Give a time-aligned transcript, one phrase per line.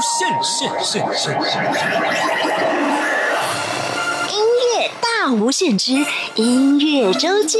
[0.00, 1.62] 限，限限限限！
[4.30, 4.36] 音
[4.78, 5.92] 乐大无限之
[6.34, 7.58] 音乐周记。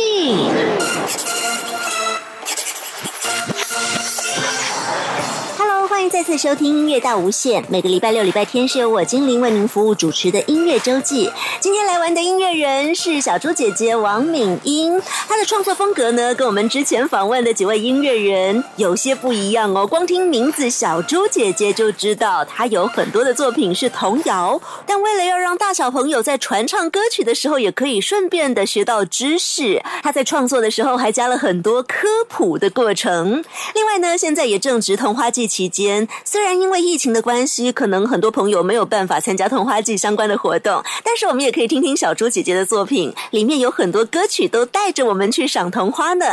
[6.10, 11.30] 再次收听音乐大无限，每个礼拜六、礼拜天是由我精灵为您服务主持的音乐周记。
[11.60, 19.86] 今天来玩的音乐人是小猪姐姐王敏英，她的创作风格呢，跟我们之前访问的几位音乐人有些不一样哦。
[19.86, 33.42] 光听名字小猪姐姐就知道，她有很多的作品是童谣，但为了要让大小朋友在传唱歌曲的时候也可以顺便的学到知识，她在创作的时候还加了很多科普的过程。
[33.74, 35.93] 另外呢，现在也正值童花季期间。
[36.24, 46.26] 虽然因为疫情的关系，可能很多朋友没有办法参加童花季相关的活动，但是我们也可以听听小猪姐姐的作品，里面有很多歌曲都带着我们去赏童花呢。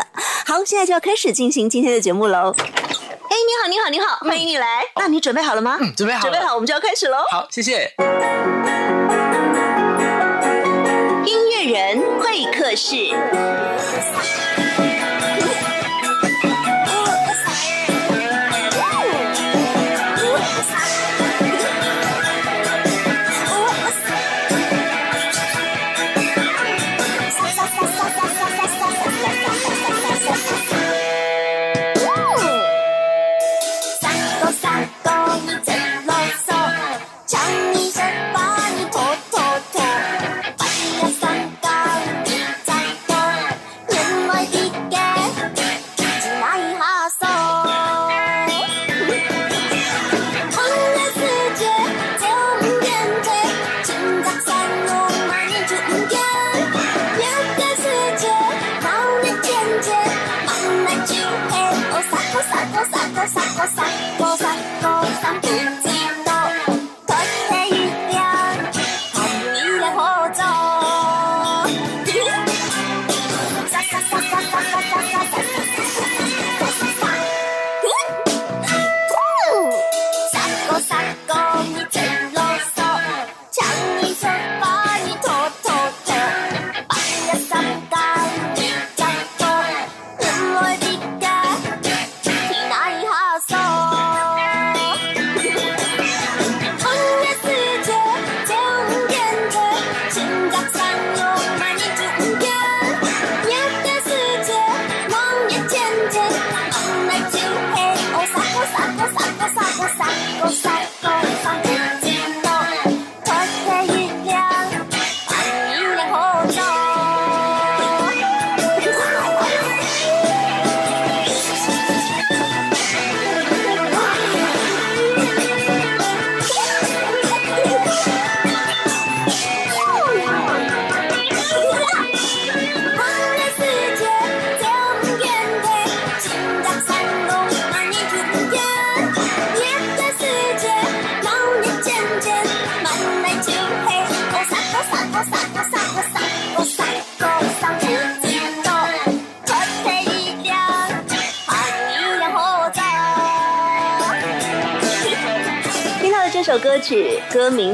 [0.46, 2.56] 好，现在就要开始进行今天的节目喽。
[2.58, 4.84] 哎，你好，你好，你好，欢迎你来。
[4.98, 5.78] 那你准备好了吗？
[5.80, 7.18] 嗯，准备好，准备好，我们就要开始喽。
[7.32, 7.94] 好，谢谢。
[11.26, 13.16] 音乐人会客室。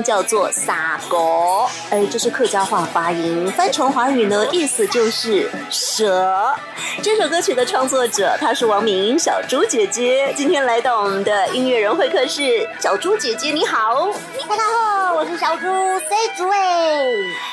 [0.07, 6.55] 叫做《撒狗》，哎，这是客家话发音，翻成华语呢，意思就是蛇。
[7.03, 12.65] 这首歌曲的创作者，她是王明小猪姐姐，今天来到我们的音乐人会客室。
[12.79, 14.07] 小猪姐姐你好，
[14.47, 17.03] 大家好，我是小猪 C 猪哎。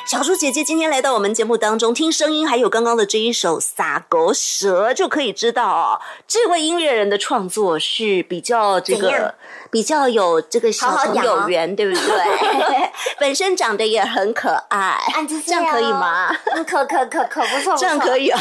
[0.07, 5.99] 小猪姐姐今天来到我们节目当中，听声音还有刚刚的这一首《撒狗蛇》，就可以知道哦，
[6.29, 9.35] 这位音乐人的创作是比较这个。
[9.75, 12.91] 比较有这个小朋友缘，对不对？
[13.19, 14.97] 本身长得也很可爱，
[15.45, 16.33] 这样可以吗？
[16.65, 18.41] 可可可可不错，这样可以啊。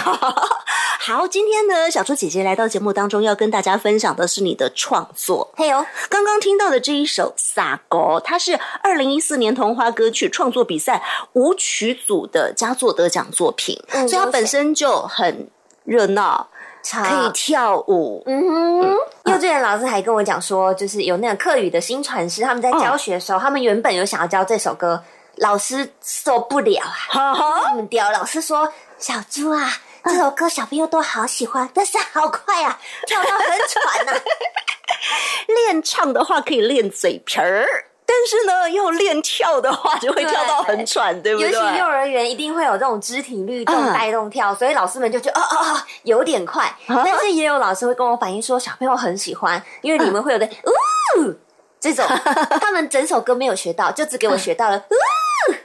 [1.02, 5.52] 好，今天呢，小猪姐姐来到节目当中，要跟大家分享的是你的创作。
[5.58, 11.02] 嘿呦，刚刚听到的这一首《撒狗》，它是二零一四年童话歌曲创作比赛
[11.34, 15.50] 舞曲组的佳作得奖作品，所以它本身就很
[15.84, 16.48] 热闹。
[16.84, 18.96] 可以跳舞，嗯哼。
[19.26, 25.02] 幼稚园老师还跟我讲说，就是有那个课语的新传师，他们在教学的时候，他们原本有想要教这首歌，
[25.38, 27.34] 老师受不了啊，
[27.66, 28.12] 他们屌。
[28.12, 29.72] 老师说：“小猪啊，
[30.04, 32.78] 这首歌小朋友都好喜欢，但是好快啊，
[33.08, 34.12] 跳到很喘呐。
[35.48, 37.66] 练唱的话可以练嘴皮儿。”
[38.14, 41.52] 但是呢，要练跳的话，就会跳到很喘，对不对？
[41.52, 46.72] 尤其幼儿园一定会有这种肢体律动带动跳，所以老师们就觉得哦哦哦，有点快。
[46.88, 51.34] 但是也有老师会跟我反映说，小朋友很喜欢，因为你们会有的呜
[51.80, 52.06] 这种，
[52.62, 54.84] 他们整首歌没有学到，就只给我学到了。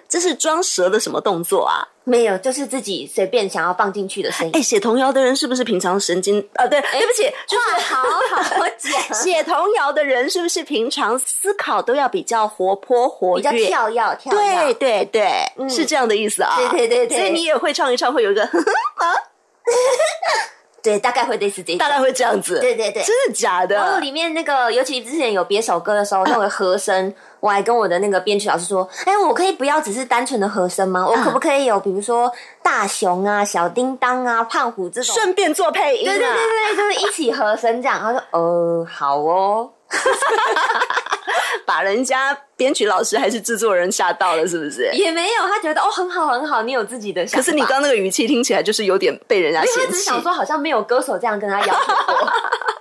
[0.09, 1.87] 这是装蛇的什么动作啊？
[2.05, 4.53] 没有，就是自己随便想要放进去的声音。
[4.55, 6.67] 哎，写童谣的人是不是平常神经啊？
[6.67, 9.03] 对，对不起，就是好好讲。
[9.15, 14.73] 写童谣的人是不是平常思考都要比较活泼活跃，比较跳跃跳跃？
[14.73, 16.57] 对对对，是这样的意思啊。
[16.57, 18.49] 对对对对，所以你也会唱一唱，会有一个啊。
[20.89, 22.59] 对，大概会类似这，大概会这样子。
[22.61, 23.77] 对对对，真的假的？
[23.77, 31.07] 然后里面那个，尤其之前有别首歌的时候，那个和声，我还跟我的那个编曲老师说：“哎，我可以不要只是单纯的和声吗？
[31.07, 32.33] 我可不可以有，比如说
[32.63, 38.01] 大熊啊、小叮当啊、胖虎这种，顺便做配音？”对对对对，就是一起和声这样。
[38.01, 39.71] 他说：“呃，好哦。”
[41.79, 44.91] 把人家编曲老师还是制作人吓到了，是不是？
[44.95, 47.45] 也没有，他觉得哦很好很好，你有自己的想法。
[47.45, 49.87] 可是你刚那个语气听起来就是有点被人家嫌弃。
[49.87, 52.33] 他只想说，好像没有歌手这样跟他要求过。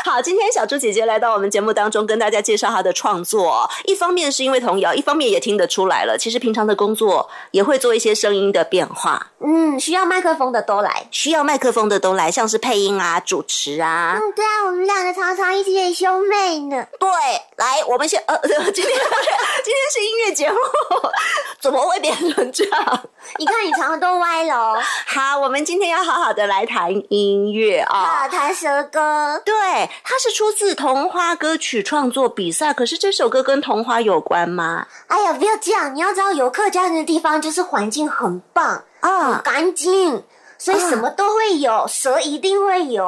[0.04, 3.68] 好，今天小猪姐姐来到我们节目当中，跟大家介绍她的创作。
[3.84, 9.28] 一方面是因为童谣，一方面也听得出来了，其实平常的工作也会做一些声音的变化。
[9.40, 14.18] 嗯，需要麦克风的都来，需要麦克风的都来，像是配音啊、主持啊。
[14.20, 16.86] 嗯，对啊，我们两个常常一起演兄妹呢。
[16.98, 17.08] 对，
[17.56, 20.56] 来，我们先呃， 今天今天是音乐节目，
[21.60, 23.02] 怎么会变成这样？
[23.38, 24.80] 你看，你常常都歪了。
[25.06, 29.40] 好，我们今天要好好的来谈音乐啊，谈舌歌。
[29.44, 29.89] 对。
[30.02, 34.86] 它是出自童话歌曲创作比赛，可是这首歌跟童话有关吗？
[35.06, 35.94] 哎呀，不要这样！
[35.94, 40.22] 你要知道，有客家人的地方就是环境很棒啊，很干净。
[40.62, 43.02] 所以什么都会有，蛇一定会有。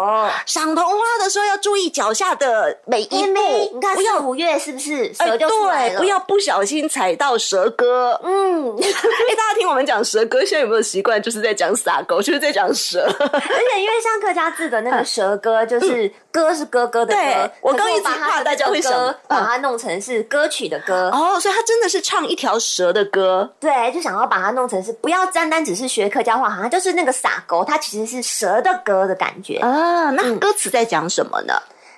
[0.47, 5.13] 赏童花的时候要注意脚下的每一步，你看，不要五月是不是？
[5.13, 5.99] 蛇就出来了。
[5.99, 8.19] 不要不小心踩到蛇哥。
[8.25, 13.05] 嗯， 哎，大家听我们讲蛇哥，现在有没有习惯就是在讲撒狗，就是在讲蛇？
[13.21, 17.51] 而且因为像客家字的那个蛇哥， 就是歌是哥哥的歌。
[17.61, 21.11] 我刚一直怕大家会想把它弄成是歌曲的歌。
[21.13, 23.53] 哦，所以他真的是唱一条蛇的歌。
[23.61, 27.45] 对，就想要把它弄成是不要单单只是学客家话，好像就是那个傻。
[27.45, 30.11] 狗，它其实是蛇的歌的感觉啊。
[30.13, 31.53] 那歌词在讲什么呢？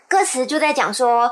[0.09, 1.31] 歌词就在讲说，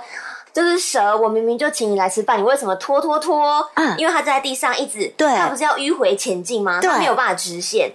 [0.52, 3.66] 就是蛇，我明明就请你来吃饭，你为什么拖拖拖？
[3.74, 6.78] 嗯，因为它在地上一直，对，它不是要迂回前进吗？
[6.82, 7.90] 它没有办法直线，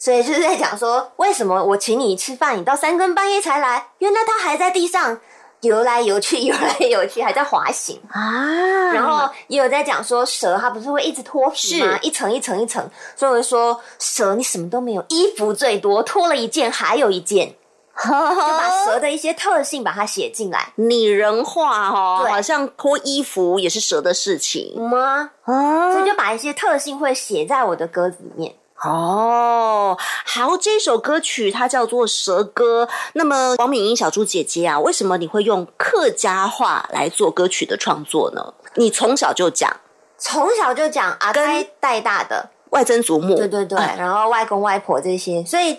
[0.00, 3.90] 所以就是在讲说，为什么我请你吃饭，你到三更半夜才来？
[3.98, 5.20] 原来他还在地上。
[5.60, 8.94] 游来游去，游来游去，还在滑行啊！
[8.94, 11.98] 然后也有在讲说，蛇它不是会一直脱皮吗？
[12.00, 12.82] 一层一层一层，
[13.14, 17.56] 所以我说蛇你什么都没有，衣服最多脱了一件还有一件，
[18.02, 25.32] 就把蛇的一些特性把它写进来，拟人化哈，好像脱衣服也是蛇的事情吗？
[25.44, 28.54] 啊，所以就把一些特性会写在我的歌子里面。
[28.82, 32.86] 哦，好，这首歌曲它叫做《蛇歌》。
[33.12, 38.54] 那么，王敏英小猪姐姐啊，为什么你会用客家话来做歌曲的创作呢？
[38.76, 39.76] 你从小就讲，
[40.16, 45.76] 从小就讲阿呆带大的外曾祖母，对对对，然后外公外婆这些，所以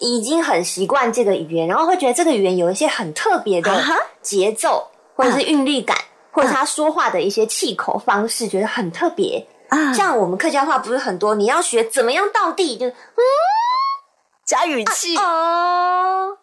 [0.00, 3.82] 已经很习惯这个语言，然后会觉得这个语言有一些很特别的
[4.20, 4.86] 节奏，
[5.16, 5.96] 或者是韵律感，
[6.30, 9.46] 或者他说话的一些气口方式，觉得很特别。
[9.94, 12.94] 像我们客家话不是很多，你要学怎么样到地，就嗯
[14.44, 15.16] 加语气。
[15.16, 16.36] 哦，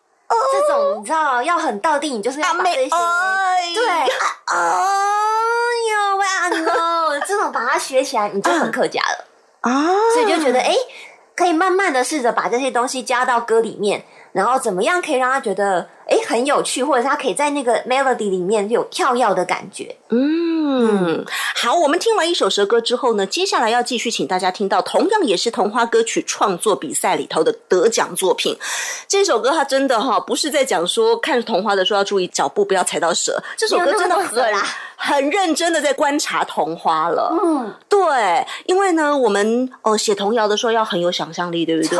[0.52, 3.86] 这种你知道要很到地，你就是要把这些对，
[4.48, 4.86] 哦
[5.90, 9.26] 呦喂啊哦，这种把它学起来，你就很客家了。
[9.62, 9.72] 啊，
[10.14, 10.74] 所以就觉得哎，
[11.36, 15.90] 可以慢慢的试着把这些东西加到歌里面，然后怎么样可以让他觉得。
[16.08, 19.96] 哎，很有趣，或者他可以在那个 melody 里面有跳跃的感觉。
[20.10, 28.58] 嗯，好，我们听完一首蛇歌之后呢，接下来要继续请大家听到同样也是童话歌曲创作比赛里头的得奖作品。
[29.08, 33.42] 这首歌它真的哈，不是在讲说看童话的时候要注意脚步，不要踩到蛇。
[33.56, 34.54] 这首歌真的很
[34.98, 37.34] 很认真的在观察童话了。
[37.42, 41.98] 嗯，对，因为呢，我们哦写童谣的时候要很有想象力，对不对？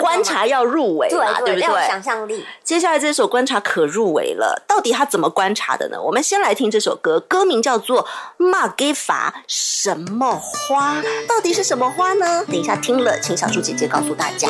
[0.00, 1.86] 观察要入围嘛，对不对？
[1.86, 2.44] 想象力。
[2.64, 3.60] 接下来这首观观察。
[3.62, 6.00] 可入围了，到底他怎么观察的呢？
[6.00, 8.04] 我们先来听这首歌，歌名叫做
[8.36, 10.96] 《马给法什么花》，
[11.26, 12.44] 到底是什么花呢？
[12.46, 14.48] 等一下听了，请小猪姐姐告诉大家。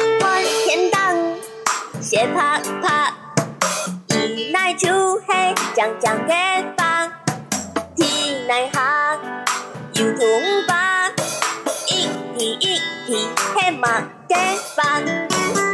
[0.67, 1.17] 天当，
[2.01, 3.15] 斜啪啪，
[4.09, 4.89] 一来就
[5.27, 6.35] 黑，将将给
[6.77, 7.07] 发，
[7.97, 9.19] 天来下，
[9.93, 10.27] 有同
[10.67, 11.11] 把，
[11.89, 14.35] 一提一提黑马给
[14.75, 15.01] 发，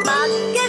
[0.05, 0.68] 马给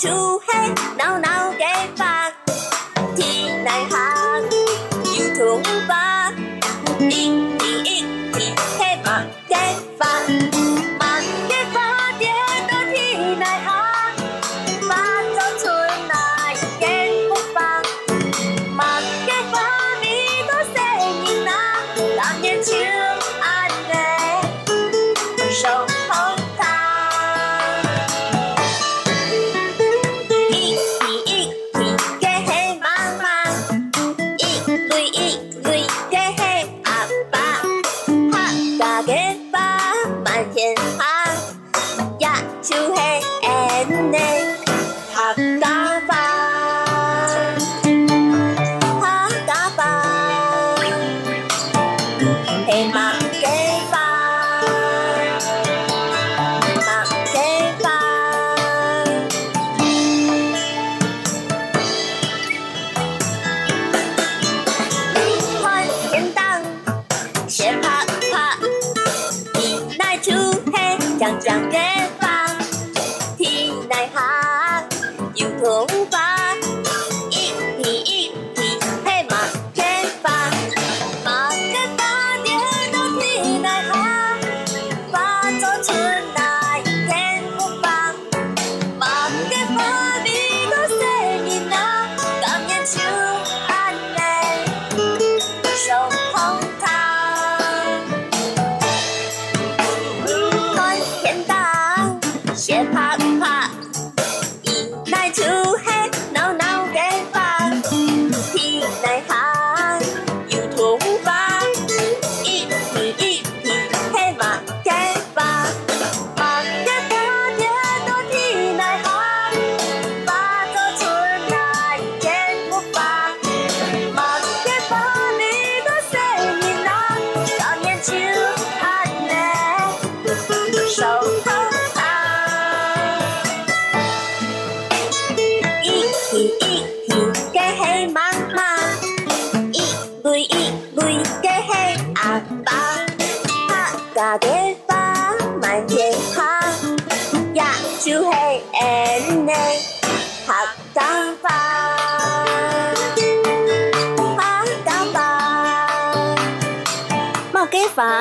[0.00, 0.08] 出
[0.46, 1.39] 黑，闹闹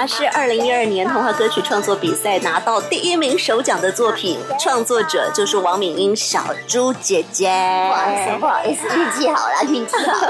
[0.06, 7.50] 是二零一二年童话歌曲创作比赛拿到第一名首奖的作品，创作者就是王敏英小猪姐姐。
[7.89, 10.27] 不好意思，不好意思，运气好了，运气好。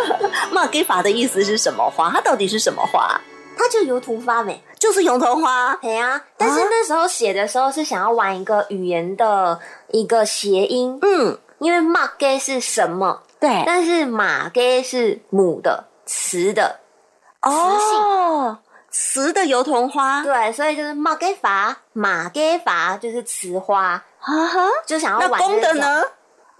[0.51, 2.09] 冒给法的意思是什么花？
[2.09, 3.19] 它到底是什么花？
[3.57, 4.61] 它就油图发美？
[4.79, 5.75] 就是油桐花。
[5.83, 9.59] 对啊，但是那时候写的时候是想要玩一个语言的
[9.89, 13.63] 一个谐音，嗯，因为马给是什么，对。
[13.65, 16.79] 但是马给是母的雌的，
[17.41, 18.57] 哦，
[18.91, 20.21] 雌的油桐花。
[20.23, 24.59] 对，所以就是马给法，马给法就是雌花，哈哈。
[24.85, 25.37] 就想要那？
[25.37, 26.03] 公的呢？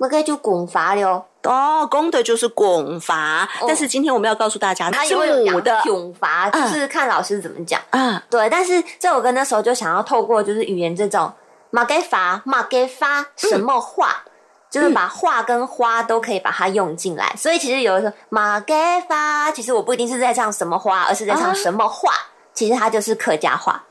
[0.02, 7.82] 那个就拱伐了，哦，公的就是拱伐，但是今天我们要告诉大家，它是母的讲拱伐，就是看老师怎么讲。
[7.90, 8.24] 啊。
[8.30, 11.30] 对，但是这首歌那时候就想要透过就是语言这种
[11.70, 14.24] 马给法马给发什么话，
[14.70, 17.34] 就是把话跟花都可以把它用进来。
[17.38, 18.74] 所以其实有的时候马给
[19.08, 22.14] 发，其实我不一定是在唱什么花，而是在唱什么话。
[22.54, 23.84] 其实它就是客家话。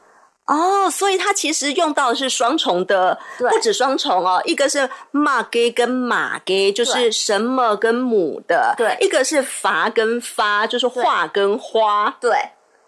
[0.47, 12.16] 哦，所以它其实用到的是双重的，对不止双重哦，一个是马给跟马给，就是什么跟母的，对一个是伐跟发，就是画跟花。
[12.18, 12.32] 对，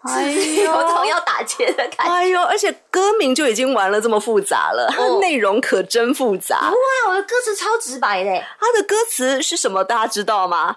[0.03, 2.13] 哎有种要打劫的感觉。
[2.13, 6.69] 哎呦，而且歌名就已经玩了这么复杂了，它哦内容可真复杂。
[6.69, 9.83] 哇，我的歌词超直白的耶，它的歌词是什么？
[9.83, 10.75] 大家知道吗？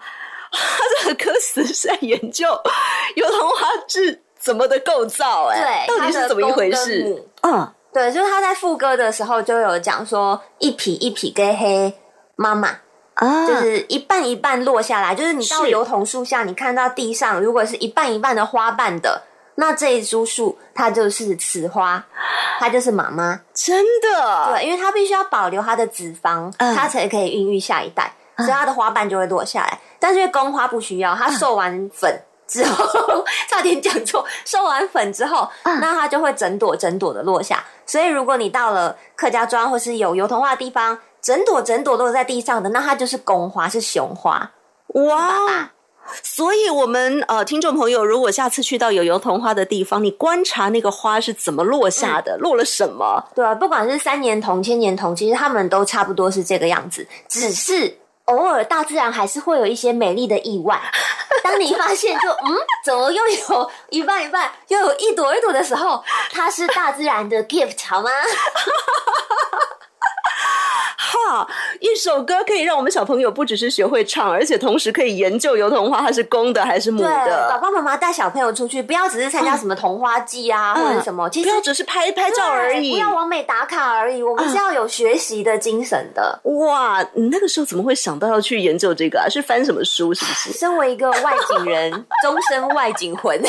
[0.52, 2.46] 它的歌词是在研究
[3.16, 7.24] 油桐花是怎么的构造、哎，对，到底是怎么一回事？
[7.42, 11.92] 嗯，对，就是他在副歌的时候就有讲说一匹一匹给黑
[12.36, 12.78] 妈妈。
[13.14, 19.22] 啊就是一半一半落下来，就是你到油桐树下，你看到地上如果是一半一半的花瓣的，
[19.56, 22.04] 那这一株树它就是雌花，
[22.58, 23.40] 它就是妈妈。
[23.54, 29.78] 真的，对，因为它必须要保留它的子房，嗯它才可以孕育下一代，所以它的花瓣就会落下来。
[29.98, 32.20] 但是因为公花不需要，它授完粉。
[32.46, 37.64] 之后 差点讲错，授完粉之后，那它就会整朵整朵的落下。
[37.86, 44.50] 所以如果你到了客家庄或是有油桐花的地方，整朵整朵落在地上的，那它就是公花，是雄花。
[44.88, 45.70] 哇，
[46.22, 53.24] 所以，我们呃，听众朋友，如果下次去到有油桐花的地方，你观察那个花是怎么落下的，落了什么？
[53.34, 60.78] 对啊，不管是三年桐、千年桐，其实它们都差不多是这个样子，只是偶尔大自然还是会有一些美丽的意外。
[61.42, 62.54] 当你发现就嗯，
[62.84, 68.10] 怎么又有一半一半，又有一朵一朵的时候，它是大自然的 gift 好吗？
[71.14, 71.46] 哈，
[71.80, 77.48] 一首歌可以让我们小朋友不只是学会唱，而且同时可以研究油桐花它是公的还是母的。
[77.48, 84.22] 爸爸妈妈带小朋友出去，不要只是参加什么桐花季啊，或者什么，其实不要只是拍拍照而已，不要完美打卡而已。
[84.22, 86.40] 我们是要有学习的精神的。
[86.42, 89.28] 哇，你那个时候怎么会想到要去研究这个啊？
[89.28, 90.12] 是翻什么书？
[90.12, 90.52] 是不是？
[90.58, 91.92] 身为一个外景人，
[92.22, 93.40] 终身外景魂。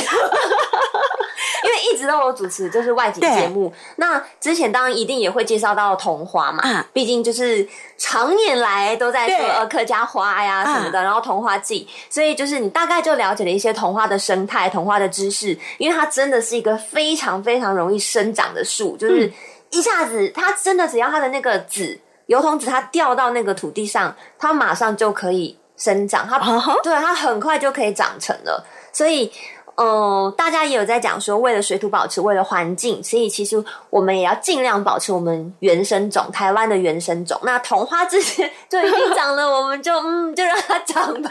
[1.63, 7.54] 因为一直都有主持就是外景节目，那之前当然一定也会介绍到桐花嘛，毕竟就是
[7.97, 19.31] 常年来都在说呃客家花呀什么的，然后桐花季，所以就是你大概就了解了一些桐花的生态、桐花的知识，因为它真的是一个非常非常容易生长的树，就是
[19.69, 26.39] 一下子它真的只要它的那个籽油桐籽它掉到那个土地上，它马上就可以生长，它
[26.83, 29.31] 对它很快就可以长成了，所以。
[29.77, 37.37] 嗯，大家也有在讲说，为了水土保持，为了环境，所以其实我们也要尽量保持我们原生种，台湾的原生种。
[37.43, 41.29] 那桐花之前就已经长了，我们就嗯， 就让它长吧。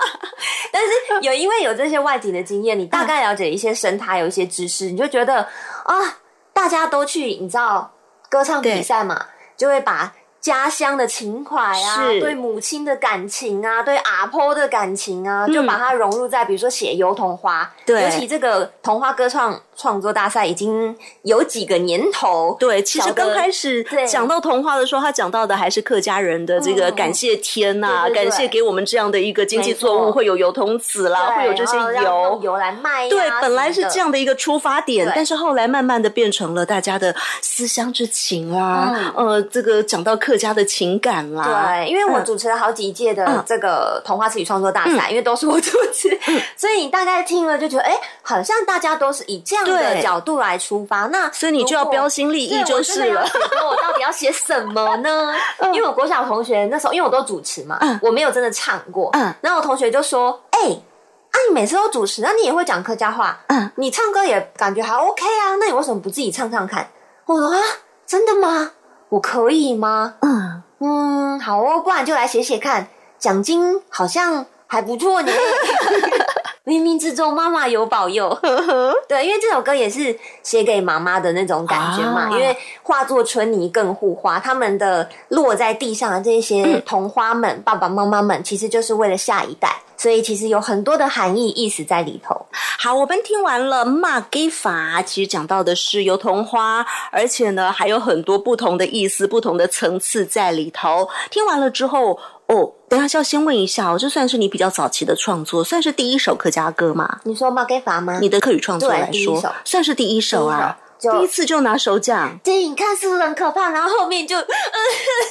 [0.72, 5.46] 但是有因为有这些外景的经验，你大概了解一些生态，有一些知识，你就觉得
[5.84, 6.18] 啊，
[6.52, 7.92] 大家都去，你知道
[8.30, 9.26] 歌唱比赛嘛，
[9.56, 10.12] 就会把。
[10.44, 19.58] 家乡的情怀啊，对母亲的感情啊，对阿婆的感情啊，就把它融入在比如说写油桐花，尤其这个桐花歌唱。
[19.76, 32.40] 创作大赛已经有几个年头，对，其实刚开始讲到童话的时候，他讲到的还是客家人的这个感谢天呐，感谢给我们这样的一个经济作物，会有油桐籽啦，会有这些油。
[32.42, 33.08] 油来卖。
[33.08, 41.44] 对，本来是这样的一个出发点，但是后来慢慢的变成了大家的思乡之情啊，呃，这个讲到客家的情感啦。
[41.44, 46.18] 对，因为我主持了好几届的这个童话词语创作大赛，因为都是我主持，
[46.56, 49.63] 所以你大概听了就觉得，哎，好像大家都是以这样。
[49.66, 53.26] 的角度来出发，那所以你就要标新立异就是了。
[53.52, 55.32] 那我到底要写什么呢？
[55.72, 59.10] 因为我国小同学那时候，因为我都主持嘛，我没有真的唱过。
[59.12, 63.38] 嗯，然后我同学就说：“哎，啊，你每次都主持，那你也会讲客家话？
[63.48, 65.56] 嗯，你唱歌也感觉还 OK 啊？
[65.60, 66.88] 那你为什么不自己唱唱看？”
[67.26, 67.58] 我说：“啊，
[68.06, 68.72] 真的吗？
[69.08, 75.32] 我可以吗？”嗯嗯，好哦，不然就来写写看，奖金好像还不错呢。
[76.64, 78.36] 冥冥之中，妈妈有保佑。
[79.06, 82.30] 对，因为这首歌也是写给妈妈的那种感觉嘛。
[82.30, 92.46] 因为化作春泥更护花，他们的落在地上的这些桐花们，爸爸妈妈们，其实就是为了下一代，所以其实有很多的含义意思在里头。
[92.78, 101.10] 好，我们听完了骂给法，其实讲到的是油桐花，而且呢还有很多不同的意思、不同的层次在里头。
[101.30, 102.18] 听完了之后。
[102.46, 107.20] 哦，等下是要先问一下哦，这算是你比较早期的创作，算是第一首客家歌吗？
[107.24, 108.18] 你说马给法吗？
[108.20, 110.78] 你的客语创作来说，算是第一首啊，
[111.12, 112.38] 第一次就拿手奖。
[112.42, 113.70] 对，你看是不是很可怕？
[113.70, 114.36] 然后后面就，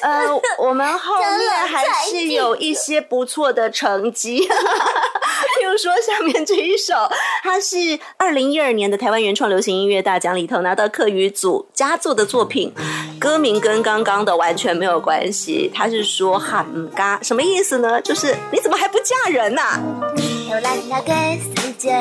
[0.01, 4.47] 呃，我们后面还是有一些不错的成绩。
[5.59, 6.93] 比如说下面这一首，
[7.41, 7.77] 它是
[8.17, 12.73] 二零一二年的台湾原创流行音乐大奖里头拿到客语组佳作的作品，
[13.19, 15.71] 歌名跟刚刚的完全没有关系。
[15.73, 18.01] 他是说喊嘎，什么意思呢？
[18.01, 19.79] 就是你怎么还不嫁人呐？
[20.49, 21.91] 讲爸爸跟世界，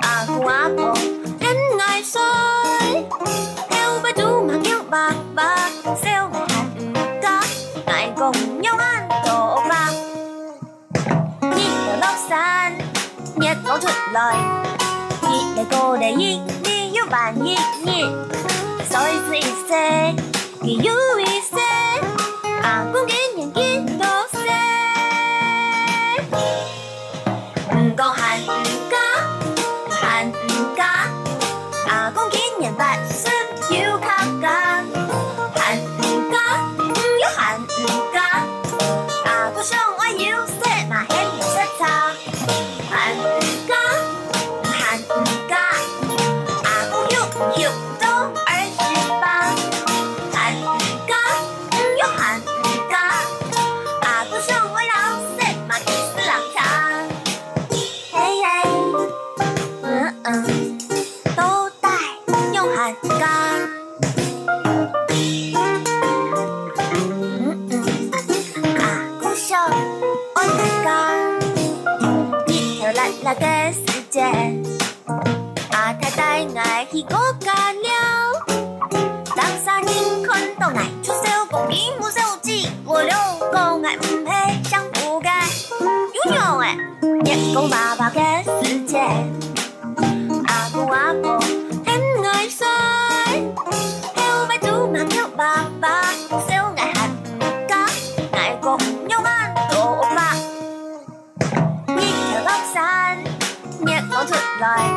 [0.00, 0.94] 阿公阿婆
[1.40, 1.48] 真
[1.80, 2.20] 爱水，
[3.70, 5.40] 叫不住嘛叫爸爸，
[5.96, 6.34] 小孩
[6.78, 7.40] 唔敢，
[7.86, 8.32] 爱讲
[8.62, 9.30] 要按做
[9.68, 9.90] 吧。
[11.42, 12.72] 一条落山，
[13.36, 14.18] 日走出来，
[15.30, 16.57] 一日过得一日又
[17.10, 17.56] 半一日，
[18.84, 20.14] 岁数一些，
[20.62, 21.56] 又一些，
[104.60, 104.90] 來，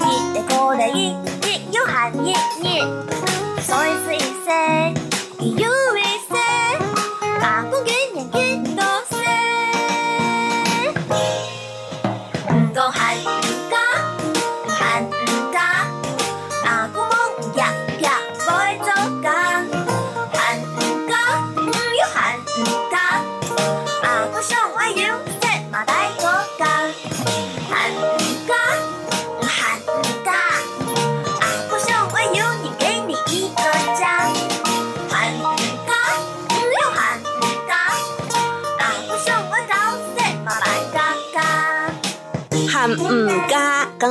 [0.00, 2.66] 熱地過嚟，亦要行熱熱，
[3.62, 4.18] 所以是一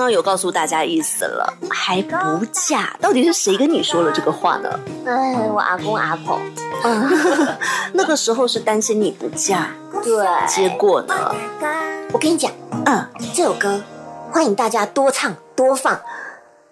[0.10, 2.16] 有告诉大家意思了，还不
[2.52, 4.80] 嫁，到底是谁跟你说了这个话呢？
[5.06, 6.40] 哎，我阿公阿婆，
[7.94, 9.68] 那个时候是担心你不嫁，
[10.04, 11.36] 对，结果呢？
[12.12, 12.52] 我跟你讲，
[12.86, 13.82] 嗯，这首歌
[14.32, 16.00] 欢迎大家多唱多放，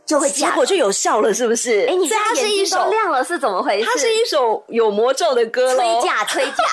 [0.06, 0.30] 就会。
[0.30, 1.86] 结果就有效了，是不是？
[1.88, 3.88] 哎，你所以它是一首亮了，是怎么回事？
[3.88, 6.64] 它是一首有魔咒的歌催喽，嫁催嫁，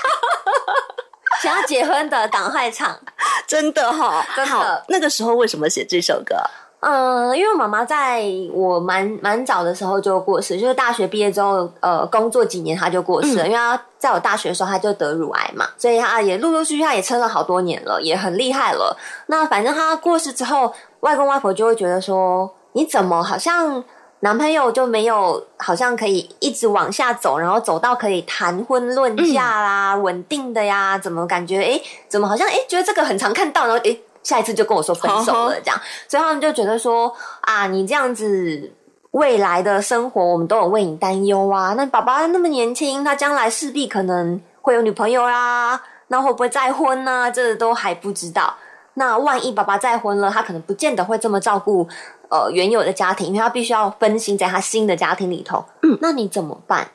[1.42, 2.96] 想要结婚的赶快唱。
[3.46, 6.36] 真的哈、真的，那个时候为什么写这首歌？
[6.80, 13.46] 嗯，因为我妈妈在我蛮蛮早的时候就过世，就是大学毕业之后，呃，工作几年她就过世了。
[13.46, 18.94] 因为她在我大学的时候，她就得乳癌嘛，所以她也陆陆续续，她也撑了好多年了，也很厉害了。
[19.28, 23.82] 那反正她过世之后，外公外婆就会觉得说，你怎么好像
[24.24, 30.96] 男朋友就没有，好像可以一直往下走，然后走到可以谈婚论嫁啦，稳、定的呀？
[30.98, 34.00] 怎么感觉诶，怎么好像诶，觉得这个很常看到，然后诶。
[34.22, 38.72] 下一次就跟我说分手了，这样，所以他们就觉得说啊，你这样子
[39.10, 41.74] 未来的生活，我们都有为你担忧啊。
[41.76, 48.54] 那爸爸那么年轻，他将来势必可能会有女朋友啦，那会不会再婚呢、这都还不知道。
[48.94, 51.86] 那万一爸爸再婚了，他可能不见得会这么照顾
[52.30, 55.64] 呃原有的家庭，因为他必须要分心在他新的家庭里头。
[55.82, 56.88] 嗯，那你怎么办？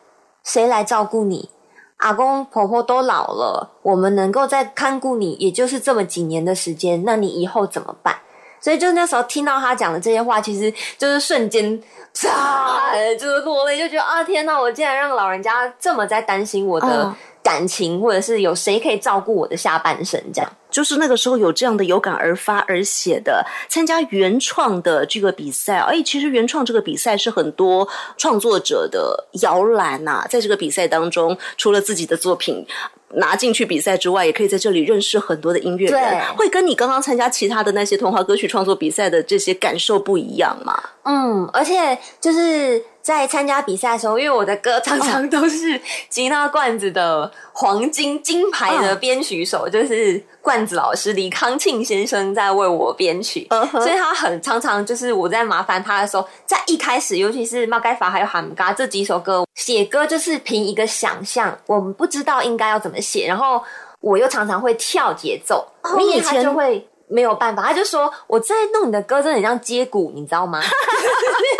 [0.43, 1.49] 谁来照顾你？
[1.97, 8.15] 阿公婆婆都老了，我们能够再看顾你，也就是这么几年的时间，那你以后怎么办？
[8.61, 11.81] 所以就那时候听到他讲的这些话，其实就是瞬间，
[12.13, 14.59] 啪，就是落泪，就觉得啊，天哪！
[14.59, 20.51] 我竟然让老人家这么在担心我的嗯感情，或者是有谁可以照顾我的下半生，这样。
[20.69, 25.77] 就是那个时候有这样的有感而发而写的，参加原创的这个比赛。
[25.79, 32.65] 哎，其实原创这个比赛是很多创作者的摇篮呐、在这个比赛当中，除了自己的作品。
[33.13, 40.79] 拿进去比赛之外，也可以在这里认识很多的音乐人，对会跟你刚刚参加其他的那些童话歌曲创作比赛的这些感受不一样嘛？
[41.05, 53.47] 嗯，而且就是在参加比赛的时候，因为我的歌常常都是吉他罐子的黄金金牌的编曲手，就是罐子老师李康庆先生在为我编曲。
[53.49, 63.63] 嗯所以他很常常就是我在麻烦他的时候，在一开始，尤其是《猫盖法》还有《喊嘎》这几首歌，写歌就是凭一个想象，我们不知道应该要怎么写，然后
[64.01, 66.85] 我又常常会跳节奏，后面他你以前就会。
[67.11, 70.61] 没有办法，他就说我在弄你的歌，真的很像接骨，你知道吗？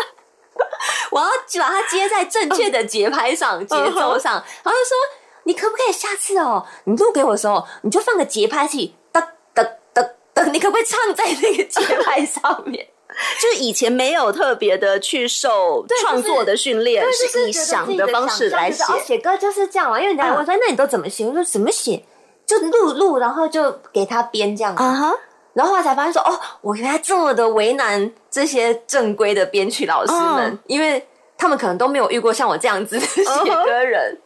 [1.11, 1.27] 我要
[1.59, 4.97] 把它接在正确的节拍上、节奏上，然后就说
[5.43, 9.19] 你可不可以下次哦，你录给我的时候，你就放个节拍器，哒
[9.53, 12.87] 哒哒哒，你可不可以唱在那个节拍上面？
[13.41, 19.99] 就是以前没有特别的去受创作的训练，对就是以想的方式来写写歌就是这样嘛。
[19.99, 21.25] 因为人家问说，那你都怎么写？
[21.25, 22.05] 我说怎么写，
[22.45, 24.83] 就录录，然后就给他编这样子。
[24.83, 25.15] 啊哈，
[25.59, 31.05] 然后后来才发现说，哦，我原来这么的为难这些正规的编曲老师们，嗯因为
[31.37, 34.17] 他们可能都没有遇过像我这样子的写歌人。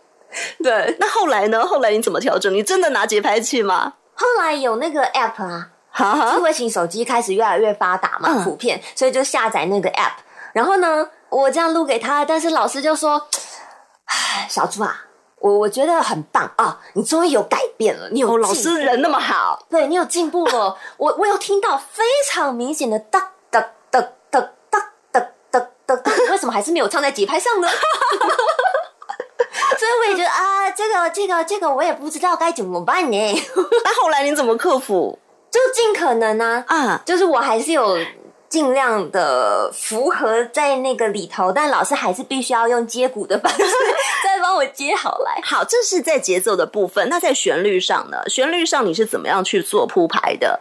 [0.62, 1.66] 对，那后来呢？
[1.66, 2.54] 后来你怎么调整？
[2.54, 3.94] 你真的拿节拍器吗？
[4.14, 10.14] 后来有那个 app 啊，智，慧型手机开始越来越发达嘛，嗯普遍，所以就下载那个 app。
[10.54, 13.28] 然后呢，我这样录给他，但是老师就说
[14.06, 15.06] ：“唉，小猪啊，
[15.44, 20.78] 我我觉得很棒啊，你终于有改变了，你有哦，老师人那么好，对你有进步了。
[20.96, 22.02] 我我有听到非
[22.32, 23.60] 常明显的哒哒
[23.92, 24.00] 哒
[24.32, 25.20] 哒哒哒
[25.52, 27.68] 哒哒哒，为什么还是没有唱在节拍上呢？
[29.78, 33.46] 所以我也觉得啊，这个这个这个我也不知道该怎么办呢。
[33.84, 35.20] 那后来你怎么克服？
[35.52, 37.98] 就尽可能呢、啊，就是我还是有
[38.54, 43.58] 尽量的符合在那个里头，但老师还是必须要用接鼓的方式
[44.24, 45.42] 再帮我接好来。
[45.44, 47.10] 好，这是在节奏的部分。
[47.10, 48.22] 那在旋律上呢？
[48.28, 50.60] 旋律上你是怎么样去做铺排的？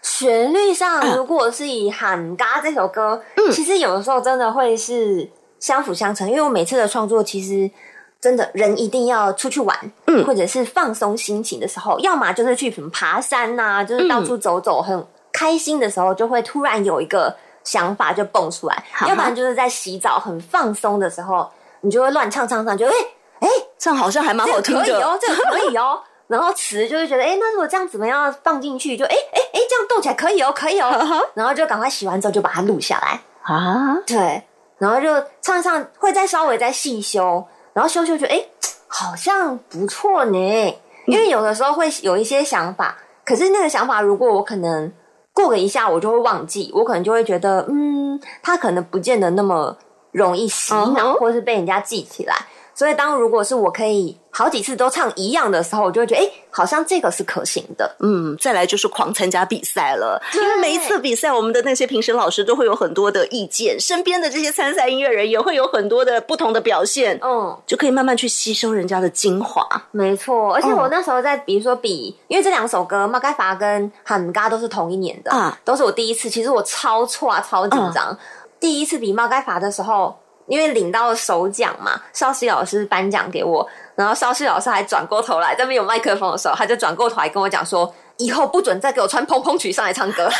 [0.00, 3.22] 旋律上，嗯如果是以《喊嘎》这首歌，
[3.52, 7.70] 其实有的时候真的会是相辅相成，因为我每次的创作其实。
[8.18, 18.74] 真的，人一定要出去玩，嗯或者是放松心情的时候，要么就是去什么爬山呐、就是到处走走，很开心的时候，就会突然有一个想法就蹦出来；
[19.06, 21.46] 要不然就是在洗澡很放松的时候，
[21.82, 22.94] 你就会乱唱唱唱，就哎
[23.40, 26.00] 哎，这样好像还蛮好这听的可以哦，这个可以哦。
[26.26, 30.90] 然后词就会觉得，哎，那如果这样怎么样放进去，就哎哎哎，这样动起来可以哦，可以哦。
[31.34, 33.96] 然后就赶快洗完之后就把它录下来，啊。
[34.06, 34.42] 对，
[34.78, 38.44] 然后就唱唱，会再稍微再细修，然后修修觉得，哎，
[38.88, 40.38] 好像不错呢。
[41.06, 44.92] 因为有的时候会有一些想法，可是那个想法如果我可能
[45.36, 49.76] 过个一下，我就会忘记，我可能就会觉得，嗯，他可能不见得那么
[50.12, 52.34] 容易洗脑，或是被人家记起来。
[52.76, 57.96] 所以，当如果是我可以好几次都唱一样的时候，我就会觉得，哎，好像这个是可行的。
[58.00, 69.66] 嗯，再来就是狂参加比赛了，因为每一次比赛，我们的那些评审老师都会有很多的意见，身边的这些参赛音乐人也会有很多的不同的表现，嗯，就可以慢慢去吸收人家的精华。
[69.90, 76.28] 没错，而且嗯我那时候在，比如说比，因为这两首歌《马盖法》跟《喊嘎》都是同一年的，啊都是我第一次。
[76.28, 78.14] 其实我超错啊，超紧张。
[78.60, 80.14] 第一次比《猫盖法》的时候，
[80.46, 90.28] 因为领到首奖嘛，邵西老师颁奖给我，然后邵西老师还转过头来，在那边有麦克风的时候，他就转过头来跟我讲说，以后不准再给我穿蓬蓬裙上来唱歌。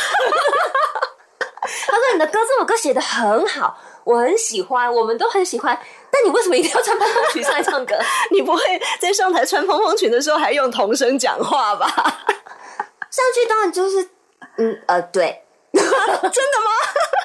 [1.59, 5.77] 他说你的歌这首歌写的很好，我很喜欢，我们都很喜欢，
[6.09, 7.97] 但你为什么一定要穿蓬蓬裙上来唱歌？
[8.31, 8.61] 你不会
[8.99, 11.87] 在上台穿蓬蓬裙的时候还用童声讲话吧？
[13.09, 14.09] 上去当然就是，
[14.57, 15.43] 嗯呃，对，
[15.77, 16.71] 真的吗？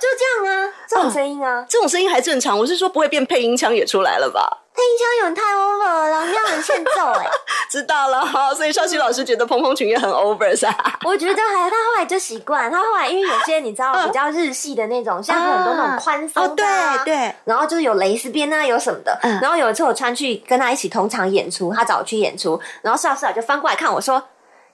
[0.00, 4.58] 就这样啊，这种声音啊，这种声音还正常，我是说不会变配音腔也出来了吧？
[4.74, 7.26] 配音腔有点太 over 了，那样很欠揍哎、
[7.70, 10.98] 知道了哈，所以少熙老师觉得蓬蓬裙也很 over 是吧？
[11.04, 19.18] 我觉得还他后来就习惯，他后来因为有些你知道比较日系的那种，像很多那种宽松的、啊对，然后就是有蕾丝边啊，有什么的。
[19.22, 24.22] 嗯然后有一次我穿去跟他一起同场演出，他找我去演出，然后邵师长就翻过来看我说：“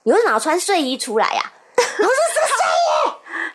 [0.03, 1.51] 你为什么要穿睡衣出来呀、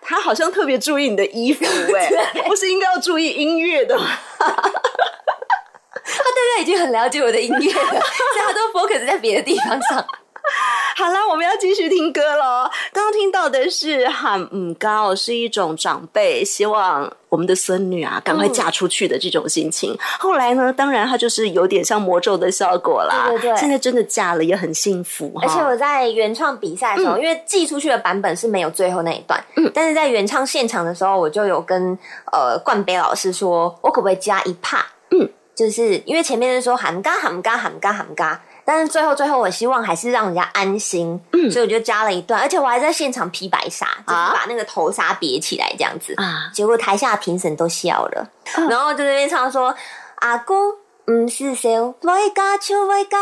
[0.01, 1.65] 他好像特别注意你的衣服
[1.97, 4.07] 哎、不是应该要注意音乐的吗？
[4.39, 10.07] 他大概已经很了解我的音乐了，所以他都 focus 在别的地方上。
[10.97, 12.71] 好啦，我们要继续听歌喽。
[12.93, 19.97] 刚刚听到的是喊嗯高，是一种长辈希望我们的孙女啊赶快嫁出去的这种心情。
[20.19, 23.27] 后来呢，当然它就是有点像魔咒的效果啦。
[23.29, 25.33] 对对对现在真的嫁了也很幸福。
[25.43, 31.99] 而且我在原创比赛的时候，因为寄出去的版本是没有最后那一段，嗯，但是在原唱现场的时候，我就有跟
[32.31, 34.87] 呃冠北老师说，我可不可以加一帕？
[35.11, 46.51] 嗯，就是因为前面是说喊嘎喊嘎喊嘎喊嘎，但是最后最后我希望还是让人家安心，嗯，所以我就加了一段，而且我还在现场披白纱，就是把那个头纱别起来这样子啊。
[46.53, 48.29] 结果台下的评审都笑了，
[48.69, 49.75] 然后就在那边唱说
[50.17, 50.73] 阿公
[51.07, 53.19] 唔是笑，会加就会加。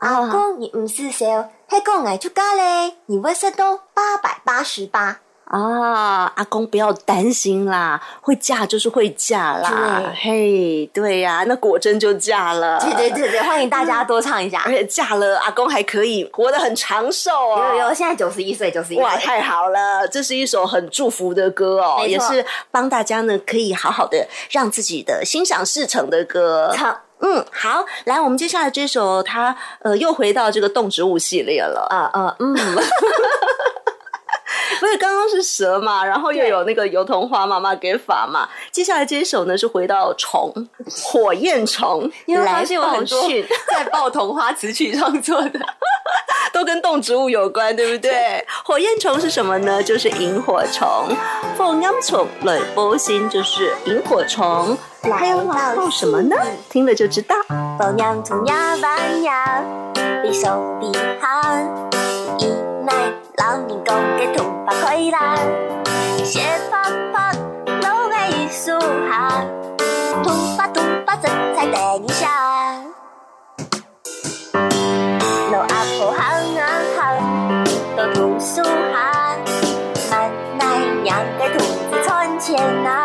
[0.00, 5.20] 阿公，你唔是笑，黑公爱出家嘞，你会收到八百八十八。
[5.54, 10.02] 啊，阿公不要担心啦，会嫁就是会嫁啦。
[10.02, 12.80] 对嘿，对呀、那果真就嫁了。
[12.80, 14.72] 对对对对，欢迎大家多唱一下而。
[14.72, 17.74] 且嫁了，阿公还可以活得很长寿哦。
[17.78, 20.08] 有有，现在九十一岁，九十一哇，太好了！
[20.08, 26.72] 这是一首很祝福的歌哦，也是帮大家呢可以好好的让自己的心想事成的歌。
[26.74, 31.86] 唱嗯，好，来，我们接下来这首，它呃又回到这个动植物系列了。
[31.88, 32.54] 呃呃嗯，
[34.84, 40.52] 不是刚刚是蛇嘛，然后又有那个油桐花妈妈给法嘛，接下来这一首呢是回到虫，
[41.06, 43.22] 火焰虫，因为来发现有很多
[43.72, 45.58] 在报童话词曲创作的。
[46.52, 48.46] 都跟动植物有关，对不对？
[48.62, 49.82] 火焰虫是什么呢？
[49.82, 50.86] 就是萤火虫。
[51.56, 54.76] 凤阳虫雷波星就是萤火虫。
[55.02, 56.36] 还有老报什么呢？
[56.68, 57.34] 听了就知道。
[57.78, 59.64] 凤阳虫呀弯呀，
[60.22, 62.73] 比手比一奶
[63.36, 65.36] 老年公嘅同白開啦，
[66.22, 67.32] 斜拍拍
[67.82, 68.78] 老藝術
[69.10, 69.44] 下，
[70.22, 72.30] 同吧同吧真才等一下。
[75.50, 76.62] 老阿婆喊啊
[76.96, 77.02] 行，
[77.96, 79.36] 到桐樹下，
[80.12, 83.04] 慢奶娘嘅兔子穿前啊，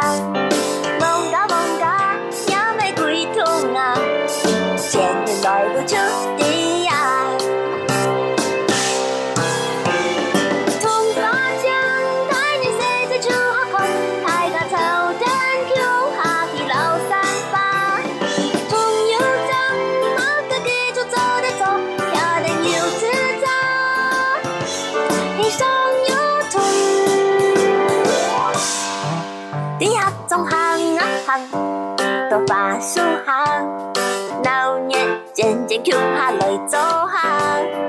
[32.79, 33.93] 到巴士行，
[34.45, 34.91] 老热
[35.33, 37.88] 渐渐跳下来做行，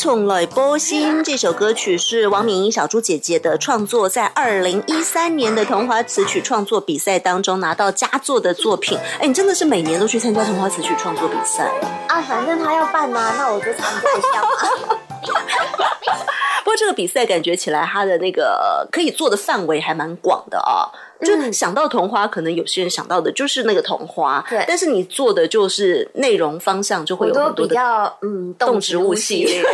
[0.00, 8.98] 凤央虫来波心这首歌曲是王敏英小猪姐姐的创作，在二零一三年的童话词曲创作比赛当中拿到佳作的作品。
[9.20, 11.70] 哎，你真的是每年都去参加童话词曲创作比赛？
[12.08, 14.48] 啊，反正他要办呐、那我就参加一下嘛。
[16.64, 20.88] 不过这个比赛感觉起来，它的那个可以做的范围还蛮广的啊。
[21.22, 29.62] 就嗯想到童花，可能有些人想到的就是那个童花，对但是你做的就是内容方向就会有很多的比较嗯动植物系列。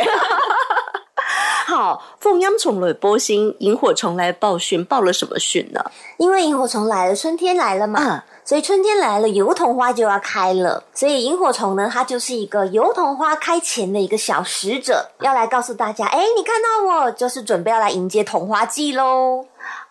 [1.66, 5.84] 好，凤央虫来波心，萤火虫来报讯，报了什么讯呢？
[6.16, 10.84] 因为萤火虫来了，春天来了嘛，嗯所以春天来了，油桐花就要开了。
[10.94, 19.46] 所以萤火虫呢，它就是一个油桐花开前的一个小使者，要来告诉大家，哎，你看到我，就是准备要来迎接桐花季喽。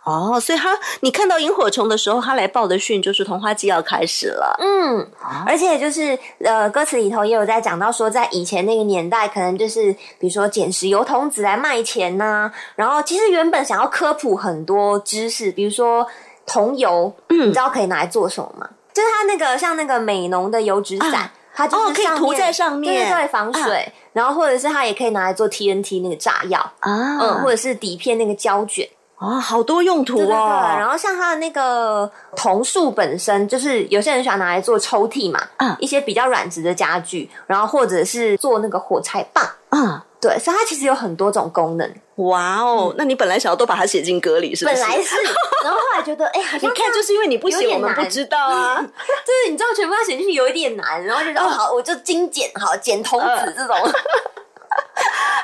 [0.06, 4.56] 哦，所以他你看到萤火虫的时候，他来报的讯就是童话季要开始了。
[4.60, 5.08] 嗯，
[5.46, 16.08] 而且就是呃，歌词里头也有在讲到说，在以前那个年代，可能就是比如说捡石油童子来卖钱呐、然后其实原本想要科普很多知识，比如说
[16.46, 18.70] 桐油，嗯你知道可以拿来做什么吗？
[18.94, 21.14] 就是它那个像那个美浓的油纸伞。
[21.14, 23.90] 啊它就是哦可以涂在上面对对对，防水。
[24.12, 28.86] 然后或者是它也可以拿来做 TNT 那个炸药，啊嗯，或者是底片那个胶卷，
[29.18, 30.76] 啊，好多用途对对对，哦。
[30.78, 41.90] 然后像它的那个桐树本身，就是有些人喜欢拿来做抽屉嘛，嗯一些比较软质的家具，然后或者是做那个火柴棒，嗯，对，所以它其实有很多种功能。
[42.16, 44.78] 哇哦，那你本来想要都把它写进歌里，是不是？
[44.82, 45.16] 本来是，
[45.64, 48.76] 然后后来觉得，哎、好 你看，就是因为你不写，我们不知道啊。
[48.82, 53.76] 就是你知道全部要写进去有一点难，然后就觉得哦好，我就精简好剪童子这种，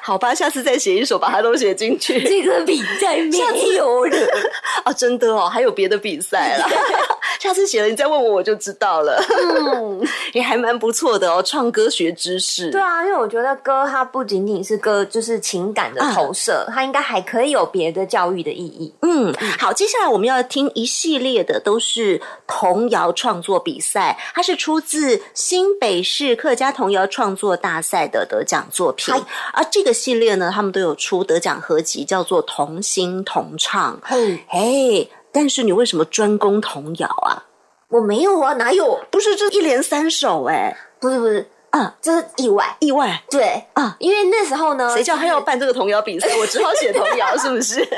[0.01, 2.21] 好吧，下次再写一首，把它都写进去。
[2.23, 3.37] 这个比赛 没
[3.75, 4.17] 有了。
[4.83, 6.67] 啊，真的哦，还有别的比赛啦。
[7.39, 9.23] 下次写了你再问我，我就知道了。
[9.29, 10.01] 嗯，
[10.33, 12.69] 也还蛮不错的哦，唱歌学知识。
[12.69, 18.93] 对啊，因为我觉得歌它不仅仅是歌，就是情感的投射，它应该还可以有别的教育的意义。
[19.01, 29.19] 嗯，好，接下来我们要听一系列的都是童谣创作比赛，它是出自新北市客家童谣创作大赛的得奖作品嗨。
[29.53, 33.95] 而这个系列呢，他们都有出得奖合集，叫做《童心童唱》。
[34.03, 37.45] 嘿，嘿，但是你为什么专攻童谣啊？
[37.89, 38.99] 我没有啊，哪有？
[39.11, 42.75] 不是，这一连三首哎，不是不是，啊，这是意外。
[42.79, 46.27] 意外对啊因为那时候呢，谁叫他要办这个童谣比赛？
[46.37, 47.79] 我只好写童谣，是不是？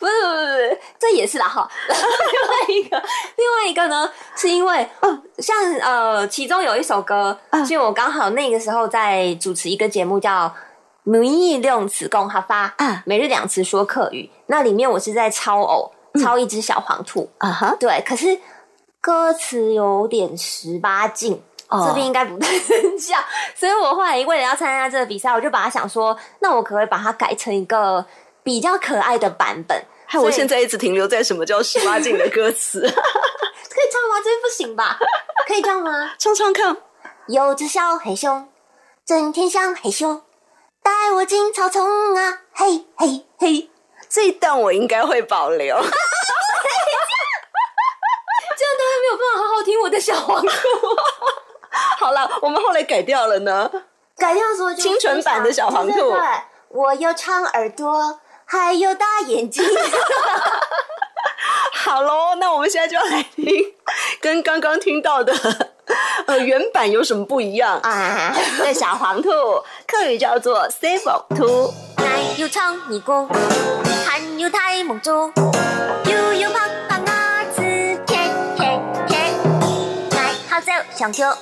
[0.00, 1.68] 不是不是不是，这也是啦哈。
[1.86, 3.02] 另外一个，
[3.36, 4.88] 另外一个呢，是因为，
[5.38, 10.46] 像呃，其中有一首歌，嗯是因为我刚好那个时候在主持一个节目叫
[11.02, 14.30] 《每日用词共哈发》，嗯每日两词说客语。
[14.46, 17.30] 那里面我是在抄偶，抄一只小黄兔。
[17.36, 18.38] 啊哈，对，可是
[19.02, 21.42] 歌词有点十八禁。
[21.70, 23.22] 哦这边应该不太能讲，
[23.54, 28.04] 所以我后来为了要参加这个比赛，我就把它想说，那我可不可以把它改成一个
[28.42, 29.84] 比较可爱的版本？
[30.06, 34.20] 害我现在一直停留在什么叫十八禁的歌词， 可以唱吗？
[34.24, 34.98] 这不行吧？
[35.46, 36.12] 可以唱吗？
[36.18, 36.76] 唱唱看。
[37.28, 38.48] 有只小黑熊，
[39.06, 40.22] 整天想害羞，
[40.82, 43.70] 带我进草丛啊，嘿嘿嘿。
[44.08, 45.76] 这一段我应该会保留。
[48.56, 50.48] 这样大家没有办法好好听我的小黄兔。
[52.10, 53.70] 好了，我们后来改掉了呢。
[54.18, 56.12] 改掉说清纯版的小黄兔。
[56.70, 59.64] 我有长耳朵，还有大眼睛。
[61.72, 63.46] 好喽，那我们现在就要来听，
[64.20, 65.32] 跟刚刚听到的
[66.26, 68.34] 呃原版有什么不一样啊？
[68.58, 69.30] 对，小黄兔，
[69.86, 71.72] 客语叫做 s a v e 兔。
[71.98, 73.28] 奶油长耳朵，
[74.04, 75.32] 含有太梦珠，
[81.00, 81.34] 好走香口，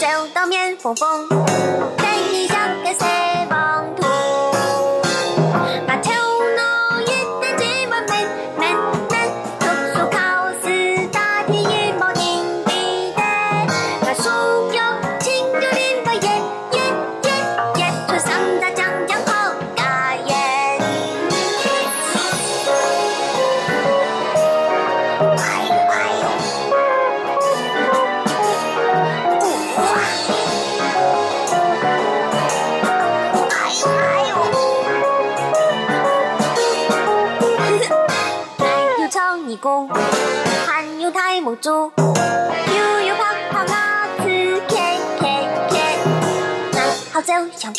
[0.00, 3.04] 走到面缝缝，跟你像个西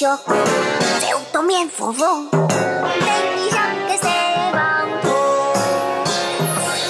[0.02, 0.48] cho quên
[1.02, 2.30] Sẽ ủng tố miên phổ vông
[3.06, 5.54] Tên đi ra cái xe vàng thù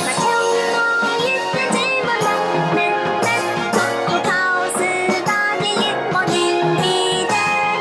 [0.06, 0.42] Mà theo
[0.74, 2.94] mong yên tên chỉ mà lòng Nên
[3.24, 3.44] tên
[4.08, 7.80] Cô thao sư ta đi liên bọn nhìn đi tên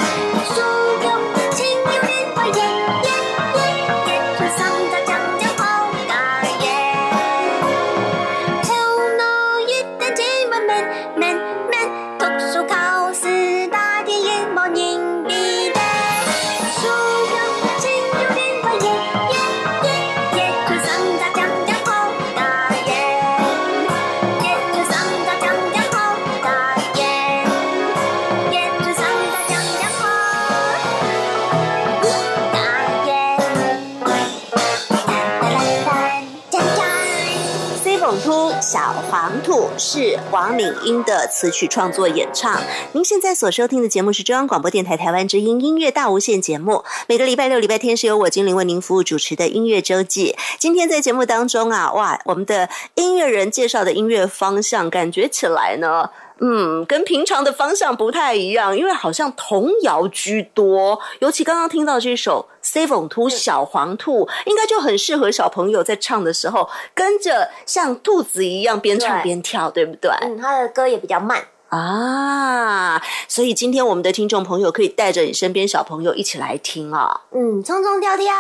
[0.57, 2.73] Xu kiếp chính yêu đến bởi dân
[3.05, 3.25] Yên
[3.55, 7.63] yên yên Rồi xăm ta chẳng chẳng không cả yên
[8.65, 10.85] Theo mong yên tên chỉ mà mình
[11.17, 11.50] Mình
[39.81, 42.61] 是王敏英的词曲创作演唱。
[42.93, 46.85] 您现在所收听的节目是中央广播电台台湾之音音乐大无限节目。
[47.09, 50.37] 每个礼拜六、礼拜天是由我精灵为您服务主持的音乐周记。
[50.59, 56.11] 今天在节目当中啊，哇，我们的音乐人介绍的音乐方向，感觉起来呢。
[56.41, 60.99] 嗯，跟平常的方向不太一样，因为好像童谣居多。
[61.21, 70.11] 尤其刚刚听到这首《C 凤兔小黄兔》，应该就很适合小朋友在唱的时候跟着像兔子一样边唱边跳，对不对？
[70.23, 71.45] 嗯，他的歌也比较慢。
[71.69, 77.21] 啊，所以今天我们的听众朋友可以带着你身边小朋友一起来听啊。
[77.31, 78.35] 嗯，冲冲跳跳。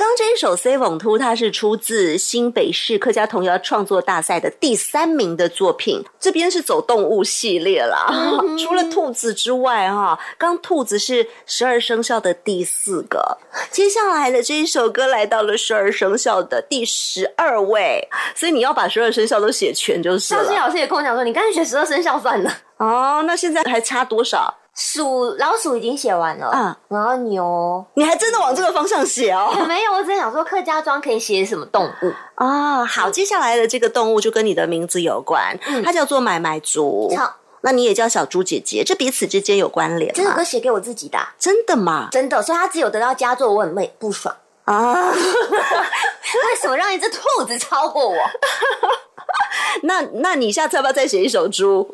[0.00, 6.02] 刚这一首《C 网突》，它是出自新北市客家童谣创作大赛的第三名的作品。
[6.18, 8.06] 这边是走动物系列啦，
[8.58, 13.36] 除了兔子之外，哈，刚兔子是十二生肖的第四个，
[13.70, 20.42] 接下来的这一首歌来到了十二生肖的第十二位，所以你要把十二生肖都写全就是了。
[20.46, 22.50] 肖老师也跟我讲说，你干脆写十二生肖算了。
[22.78, 24.59] 哦，那现在还差多少？
[24.82, 29.52] 鼠老鼠已经写完了，嗯，然后牛，你还真的往这个方向写哦？
[29.68, 32.82] 没有，我只是想说客家庄可以写什么动物啊？
[32.86, 35.54] 好，接下来的这个动物就跟你的名字有关，
[35.84, 37.14] 它叫做买买族。
[37.14, 42.08] 好，那你也叫小猪姐姐，这彼此之间有关联这首歌写给我自己的，真的吗？
[42.10, 45.12] 真的，所以他只有得到佳作，我很累不爽啊！
[45.12, 48.16] 为什么让一只兔子超过我？
[49.84, 51.86] 那那你下次要不要再写一首猪？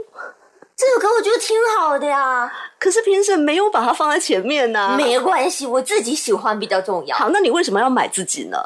[0.77, 4.95] 这首歌我觉得挺好的呀，可是评审没有把它放在前面呢。
[4.95, 7.17] 没关系，我自己喜欢比较重要。
[7.17, 8.59] 好，那你为什么要买自己呢？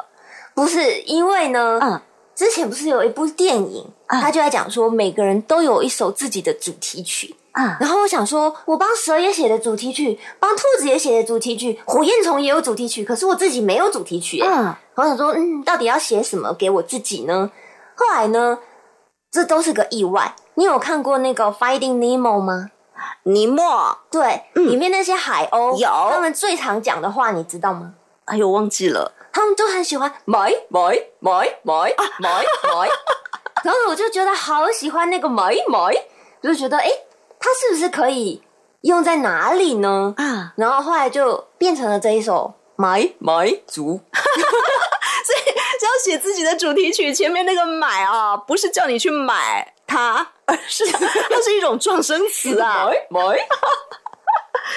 [0.52, 2.00] 不是因为呢，嗯，
[2.34, 7.76] 之前不是有一部电影，他就在讲说每个人都有一首自己的主题曲啊。
[7.78, 14.40] 然后我想说，我帮蛇也写的主题曲，帮兔子也写的主题曲，火焰虫也有主题曲，可是我自己没有主题曲。
[14.42, 17.52] 嗯，我想说，嗯，到底要写什么给我自己呢？
[17.94, 18.58] 后来呢，
[19.30, 20.34] 这都是个意外。
[20.54, 22.70] 你有看过那个《Finding Nemo》吗？
[23.22, 23.98] 尼莫？
[24.10, 25.88] 对，里面那些海鸥有。
[26.10, 27.94] 他们最常讲的话，你知道吗？
[28.26, 29.12] 哎呦，忘记了。
[29.32, 30.80] 他们都很喜欢买买
[31.20, 32.88] 买买买买，
[33.62, 35.78] 然后我就觉得好喜欢那个买买，
[36.42, 36.88] 我就觉得哎，
[37.38, 38.42] 它是不是可以
[38.82, 40.12] 用在哪里呢？
[40.16, 44.00] 啊，然后后来就变成了这一首买买族。
[44.12, 52.88] 所以要写自己的主题曲，前面那个买啊，不是叫你去买它，而是它是一种撞声词啊。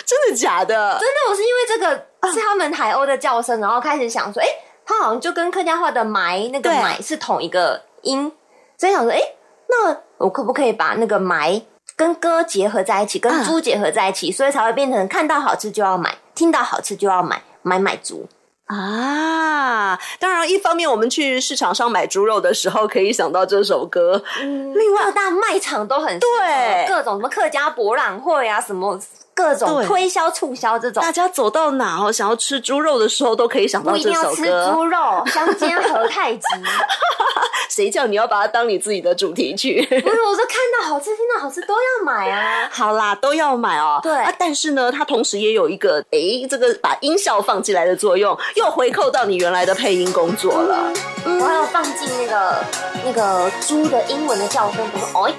[0.06, 0.98] 真的假的？
[1.00, 1.96] 真的，我是因为这个
[2.34, 4.48] 是他们海鸥的叫声，然后开始想说，哎、
[4.84, 8.32] 它好像就跟客家话的埋那个埋是同一个音，
[8.78, 9.22] 所以想说，哎、
[9.70, 11.62] 那我可不可以把那个埋
[11.96, 18.28] 跟歌结合在一起，跟嗯猪结合在一起，所以才会变成看到好吃就要买，听到好吃就要买，买买猪。
[18.66, 24.24] 啊，当然，一方面我们去市场上买猪肉的时候，可以想到这首歌。
[24.40, 28.98] 另外，各大卖场都很对各种什么客家博览会啊，什么
[29.34, 31.12] 各种推销促销这种大。
[31.12, 34.72] 家走到哪哦，想要吃猪肉的时候，都可以想到不一这定要吃首歌。
[34.74, 36.42] 猪肉，香煎和太极。
[37.70, 39.82] 谁叫你要把它当你自己的主题曲？
[39.84, 42.70] 不是，我说看到好吃、听到好吃都要买啊。
[42.72, 44.00] 好啦，都要买哦。
[44.04, 50.92] 对啊，但是呢，它同时也有一个，哎，这个把音效放进来的作用，又回扣到你原来的配音工作了。
[51.26, 52.64] 我还要放进那个
[53.06, 55.34] 那个猪的英文的叫声，比如说 oink，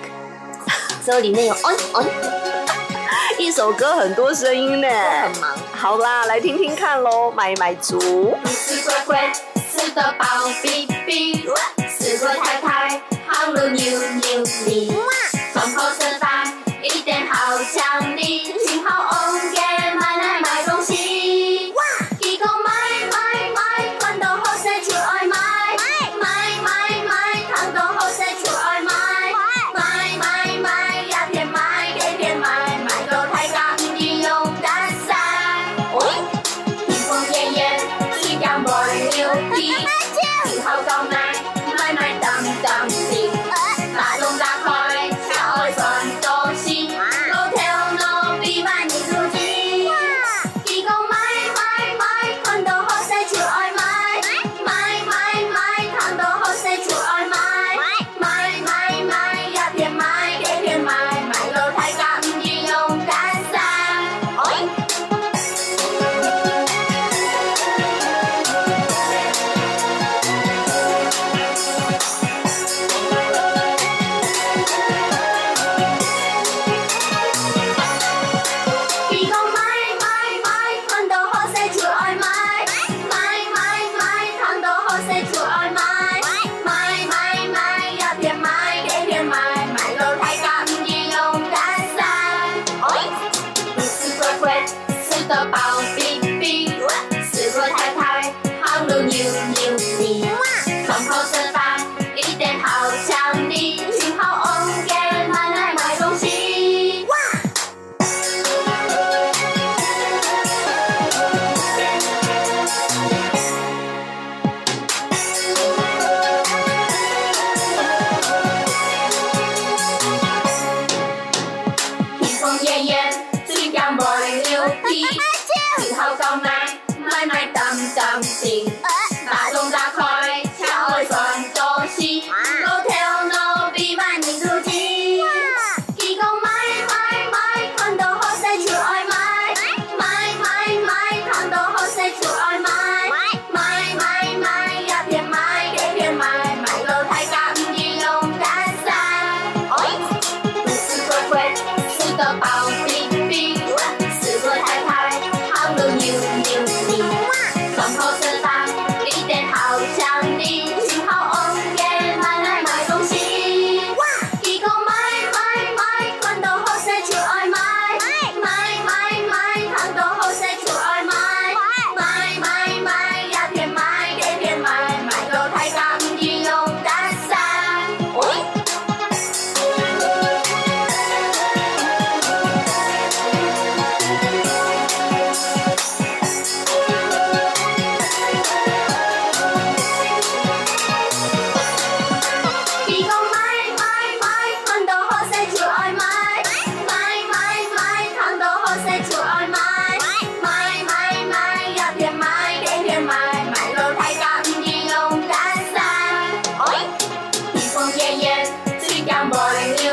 [1.04, 2.08] 所以里面有 oink oink，
[3.38, 5.56] 一首歌很多声音呢，很忙。
[5.72, 8.36] 好啦，来听听看喽，买买足。
[8.46, 9.18] 四龟龟，
[9.70, 10.26] 四个宝
[10.62, 11.48] 比比，
[11.88, 14.96] 四个太太，好了扭扭你，
[15.52, 16.18] 窗口吃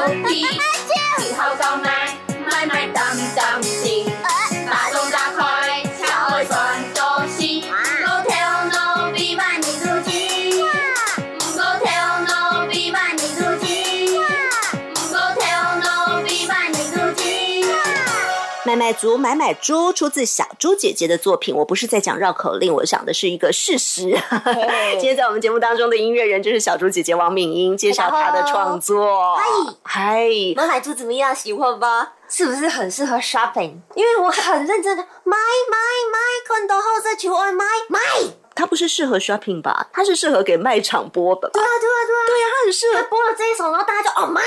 [0.03, 0.47] 我们一起
[1.29, 1.90] 去
[18.81, 21.55] 买买足，买买猪，出自小猪姐姐的作品。
[21.55, 24.09] 我不是在讲绕口令，我想的是一个事实。
[24.97, 29.35] 今天在我们节目当中的音乐人就是小猪姐姐王敏英，介绍她的创作。
[29.35, 29.43] 嗨
[29.83, 31.35] 嗨，买买猪怎么样？
[31.35, 32.13] 喜欢吧？
[32.27, 33.75] 是不是很适合 shopping？
[33.93, 35.77] 因为我很认真的买买
[36.11, 36.17] 买，
[36.47, 37.99] 看到后在求爱买买。
[38.55, 39.89] 它不是适合 shopping 吧？
[39.93, 41.51] 它是适合给卖场播的吧？
[41.53, 44.41] 对啊对啊对啊，对啊，它很适合，他播了这一首，然后大家就哦买，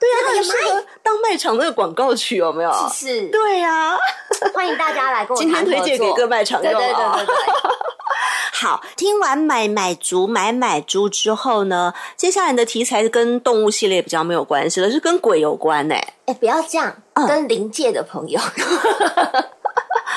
[0.00, 2.72] 对呀，它这个也很适合当卖场那个广告曲，有没有？
[2.92, 3.96] 是，对呀，
[4.54, 7.36] 欢迎大家来跟我今天谈推荐给各卖场用啊对对对。
[8.52, 15.94] 好，听完买买足买买猪之后呢，接下来的题材跟动物系列比较没有关系了，是跟鬼有关呢、
[16.26, 17.26] 哎，不要这样，嗯。
[17.26, 18.40] 跟灵界的朋友，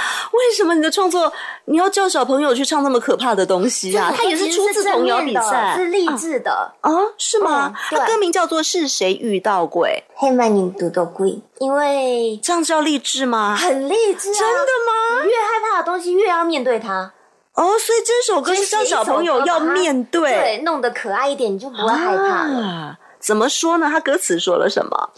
[0.33, 1.31] 为什么你的创作
[1.65, 4.13] 你要叫小朋友去唱那么可怕的东西啊？
[4.15, 6.73] 他也是出自童谣比赛是励志的。
[6.81, 6.91] 啊？
[7.17, 7.73] 是吗？
[7.89, 13.55] 他歌名叫做《是谁遇到鬼黑曼宁读到鬼，因为》，这样叫励志吗？
[13.55, 14.35] 很励志啊！
[14.39, 15.25] 真的吗？
[15.25, 17.11] 越害怕的东西，越要面对它。
[17.53, 22.65] 哦，所以这首歌是叫小朋友要面对，对，弄得可爱一点，你就不会害怕了。
[22.65, 23.87] 啊怎么说呢？
[23.89, 25.09] 他歌词说了什么？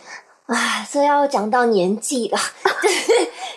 [0.47, 2.37] 啊，这要讲到年纪了，
[2.83, 3.11] 就 是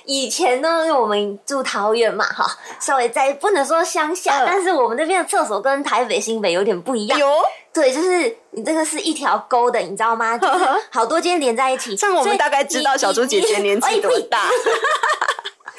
[0.04, 2.46] 以前呢，因为我们住桃园嘛，哈，
[2.80, 7.18] 稍微在不能说乡下，嗯但是我们那边的厕所跟台北新北有点不一样。
[7.18, 7.30] 有，
[7.74, 10.38] 对，就是你这个是一条沟的，你知道吗？
[10.38, 11.94] 就是 好多间连在一起。
[11.94, 14.18] 这样我们大概知道小猪姐姐年纪多。
[14.30, 14.48] 大。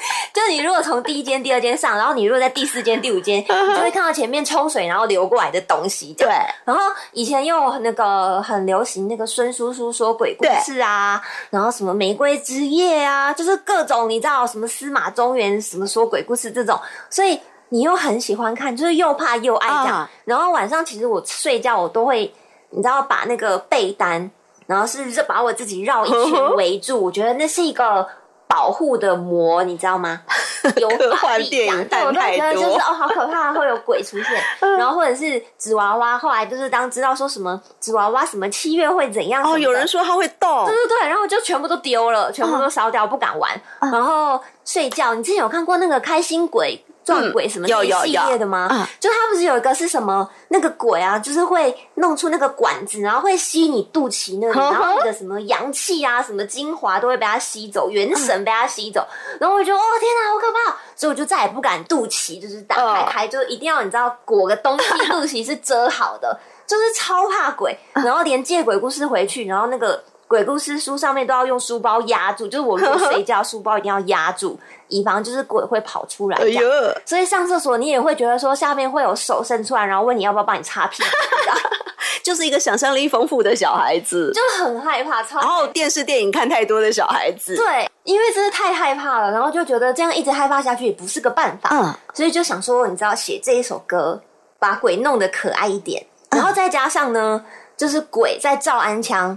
[0.32, 6.14] 就你如果从第一间、第二间上，然后你如果在第四间、第五间， 你就会看到前面冲水然后流过来的东西。
[6.16, 6.28] 对，
[6.64, 6.82] 然后
[7.12, 11.20] 以前又有那个很流行那个孙叔叔说鬼故事啊，
[11.50, 16.78] 然后什么玫瑰之夜啊，就是各种你知道什么司马中原什么说鬼故事这种，
[17.10, 17.38] 所以
[17.68, 19.86] 你又很喜欢看，就是又怕又爱这样。
[19.88, 22.32] 啊然后晚上其实我睡觉我都会，
[22.70, 24.30] 你知道把那个被单，
[24.66, 28.06] 然后是就把我自己绕一圈围住，我觉得那是一个。
[28.50, 30.20] 保护的膜，你知道吗？
[30.76, 34.42] 有科幻电影这样对，我都看太多觉得就是哦，好可怕，会有鬼出现。
[34.76, 43.50] 然后或者是纸娃娃，后来就是当知道说什么纸娃娃什么七月会怎样哦，有人说它会动对，对对，然后就全部都丢了，全部都烧掉，不敢玩。
[43.80, 46.84] 然后睡觉，你之前有看过那个开心鬼？
[47.10, 48.68] 撞鬼什么有那系列的吗？
[48.70, 59.06] 嗯就它不是有一个是什么那个鬼啊，就是会弄出那个管子，然后会吸你肚脐那里，然后你的什么阳气啊、什么精华都会被它吸走，元神被它吸走。
[59.38, 60.76] 然后我就哦天哪，好可怕！
[60.94, 67.76] 所以我就再也不敢肚脐就是打开嗯开，就一定要你知道裹个东西，肚脐是遮好的， 就是超怕鬼。
[67.94, 70.02] 然后连借鬼故事回去，然后那个。
[70.30, 74.56] 鬼故事书上面都要用书包压住，就是我如果睡觉，书包一定要压住，
[74.86, 76.62] 以防就是鬼会跑出来哎这样。
[76.62, 76.70] 呦，
[77.04, 81.08] 所以上厕所你也会觉得说下面会有手伸出来，然后问你要不要帮你擦屁股，
[82.22, 87.56] 就是一个想象力丰富的小孩子，就很害怕，超然后电视电影看太多的小孩子。
[87.56, 94.22] 对，因为真的太害怕了，然后就觉得这样一直害怕下去也不是个办法，嗯，所以就想说，你知道写这一首歌，
[94.60, 97.44] 把鬼弄得可爱一点，然后再加上呢，
[97.76, 99.36] 就是鬼在照安腔，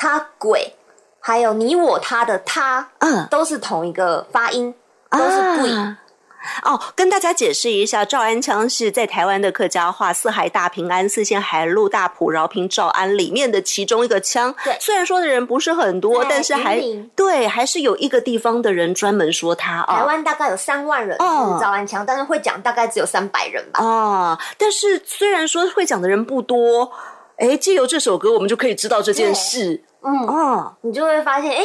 [0.00, 0.72] 他鬼
[1.20, 4.74] 还有你我他的他，嗯都是同一个发音，
[5.10, 5.70] 都是鬼。
[5.70, 5.98] 啊
[6.62, 14.54] 哦，跟大家解释一下，赵安腔是在台湾的客家话“四海大平安，四县海陆大埔饶平赵安”里面的其中一个腔。
[14.64, 16.80] 对虽然说的人不是很多，但是还
[17.14, 19.98] 对，还是有一个地方的人专门说他啊。
[19.98, 23.84] 台湾大概有三万人哦是赵安腔，但是会讲大概只有三百人吧。
[23.84, 26.90] 啊，但是虽然说会讲的人不多，
[27.40, 29.82] 哎，借由这首歌，我们就可以知道这件事。
[30.02, 31.64] 嗯，哦，你就会发现，哎、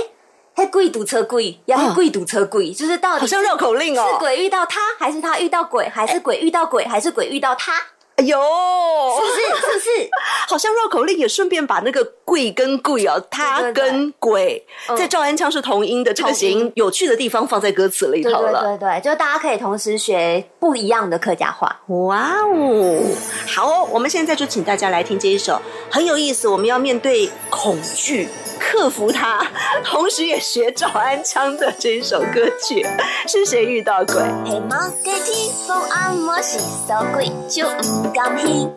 [0.56, 4.18] 黑贵堵车贵，呀，黑鬼堵车贵，就是到底好像绕口令哦是哦。
[4.18, 7.74] 鬼遇到他，还是他遇到鬼，还是鬼遇到鬼，还是鬼遇到他？
[8.18, 9.42] 哎呦，是不是？
[9.62, 10.10] 是不是？
[10.48, 18.78] 好像绕口令也顺便把那个“贵”跟“贵”哦，他跟“鬼”嗯在赵安腔是同音的这个谐音有趣的地方放在歌词里头了。
[18.78, 21.82] 对对，就大家可以同时学不一样的客家话。
[21.88, 23.02] 哇哦，
[23.48, 25.60] 好哦，我们现在就请大家来听这一首
[25.92, 29.46] 很有意思，我们要面对恐惧，克服它，
[29.84, 32.86] 同时也学赵安腔的这一首歌曲，
[33.28, 34.16] 是谁遇到鬼？
[34.46, 38.70] 黑猫嘅天风按摩是手鬼就唔甘喜，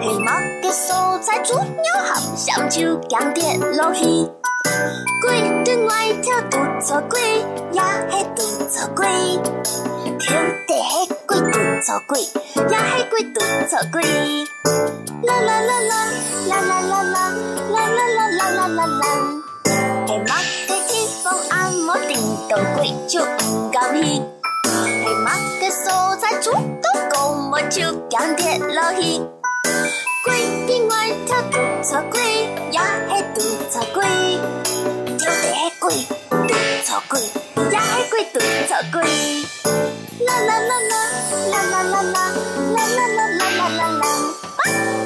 [0.00, 0.32] 黑猫
[0.62, 1.64] 嘅蔬菜煮鸟
[2.04, 4.04] 合，香蕉姜跌落去。
[5.22, 7.20] 鬼對外跳獨錯鬼，
[7.72, 9.06] 也係獨錯鬼。
[10.18, 10.36] 跳
[10.68, 12.20] 地係鬼獨錯鬼，
[12.54, 14.02] 也係鬼獨錯鬼。
[15.24, 16.06] 啦啦啦啦
[16.48, 17.28] 啦啦啦啦啦
[17.70, 19.04] 啦啦啦啦啦啦。
[20.06, 20.34] 黑貓
[20.66, 20.90] 嘅天
[21.22, 22.16] 風按摩定
[22.48, 24.22] 到鬼就唔甘喜。
[25.24, 27.16] 黑馬嘅蔬菜煮到高
[27.52, 29.00] 我就驚跌落去。
[30.24, 30.34] 鬼
[30.66, 30.94] 邊外
[31.24, 31.54] 跳獨
[31.84, 32.20] 錯鬼，
[32.72, 33.38] 也係獨
[33.70, 34.02] 錯鬼。
[35.18, 35.86] 跳地係鬼，
[36.42, 36.52] 獨
[36.84, 37.20] 錯鬼，
[38.92, 38.98] 鬼。
[40.26, 40.94] 啦啦啦啦
[41.50, 42.18] 啦啦啦啦啦啦啦啦啦啦啦。
[42.72, 45.01] 啦啦啦啦啦啦啦啦啦啦啦啦啦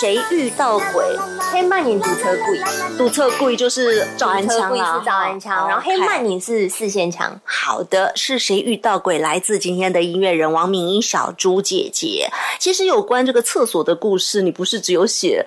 [0.00, 1.04] 谁遇到鬼？
[1.50, 2.60] 黑曼宁堵车鬼，
[2.96, 7.36] 堵车鬼就是赵安车枪啦，鬼是赵安枪，然后黑曼宁是四线枪。
[7.42, 9.18] 好的，是谁遇到鬼？
[9.18, 12.30] 来自今天的音乐人王敏英小猪姐姐。
[12.60, 15.44] 其实有关这个厕所的故事，你不是只有写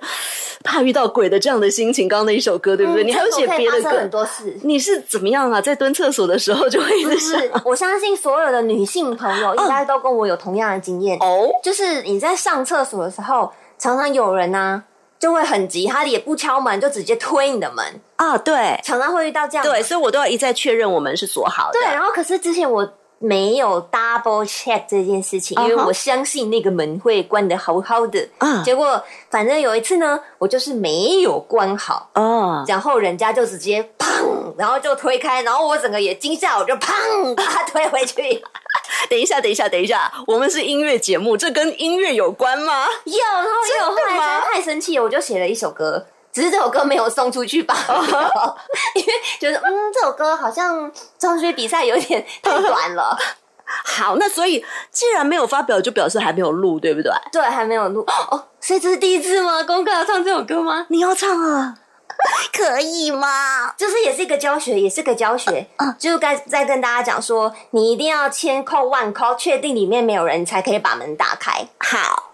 [0.66, 3.06] 怕遇到鬼的这样的心情，刚刚那一首歌对不对？
[3.06, 4.10] 嗯你还有写别的厕所可以发生很。
[4.10, 4.60] 多事。
[4.64, 5.62] 你是怎么样啊？
[5.62, 11.18] 在蹲厕所的时候就会一直想是，我相信所有的女性朋友应该都跟我有同样的经验。
[11.22, 13.50] 哦，就是你在上厕所的时候，
[13.82, 14.84] 常常有人呢、
[15.18, 17.84] 就会很急，他也不敲门，就直接推你的门，
[18.18, 19.66] 啊，对常常会遇到这样。
[19.66, 21.80] 对，所以我都要一再确认我们是锁好的。
[21.80, 22.88] 对，然后可是之前我
[23.22, 28.28] 没有 double check 这件事情，因为我相信那个门会关得好好的。
[28.40, 38.44] 嗯结果反正有一次呢，我就是没有关好，哦，然后人家就直接砰，然后就推开，然后我整个也惊吓，我就砰把它推回去。
[39.10, 42.86] 等一下，等一下，等一下，我们是音乐节目，这跟音乐有关吗？
[43.06, 46.06] 有，然后因为我后来真的吗真的太生气了，我就写了一首歌。
[46.32, 47.76] 只是这首歌没有送出去吧，
[48.96, 53.18] 因为觉得嗯，这首歌好像中学比赛有点太短了，
[53.66, 57.12] 好，那所以既然没有发表，就表示还没有录，对不对？
[57.32, 59.64] 对，还没有录哦，所以这是第一次吗？
[59.64, 60.86] 公哥要唱这首歌吗？
[60.90, 61.76] 你要唱啊？
[62.54, 63.74] 可以吗？
[63.76, 65.68] 就是也是一个教学，也是个教学，
[65.98, 71.68] 就是该再跟大家讲说，你一定要千扣万扣，确定里面没有人，你才可以把门打开。
[71.80, 72.32] 好，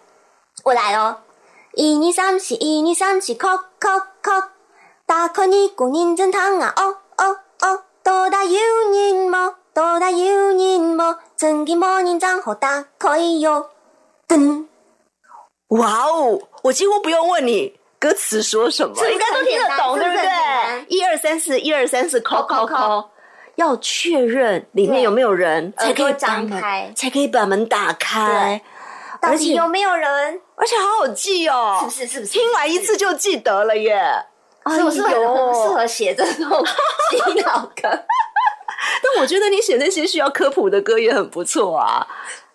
[0.66, 1.22] 我来咯，
[1.80, 4.32] 一二三四，一二三四，扣扣扣，
[5.06, 8.60] 打开你古人真汤啊，哦哦哦，多大有
[8.92, 9.54] 人么？
[9.76, 11.20] 多大有人么？
[11.36, 13.70] 真给莫人张好打开以哟，
[14.28, 14.66] 噔！
[15.68, 17.78] 哇哦，我几乎不用问你。
[18.00, 18.96] 歌词说什么？
[19.08, 20.86] 应该都听得懂，对不对？
[20.88, 23.08] 一二三四，一二三四，扣扣扣，
[23.54, 28.64] 要确认里面有没有人，才可以打开，才可以把门打开。
[29.22, 30.42] 到底有没有人？
[30.58, 32.08] 而且好好记哦，是不是？
[32.08, 32.32] 是不是？
[32.34, 34.26] 听完一次就记得了耶。
[34.70, 37.84] 是不是哎呦很适合写这种洗脑歌？
[39.02, 42.06] 但我觉得你写那些需要科普的歌也很不错啊。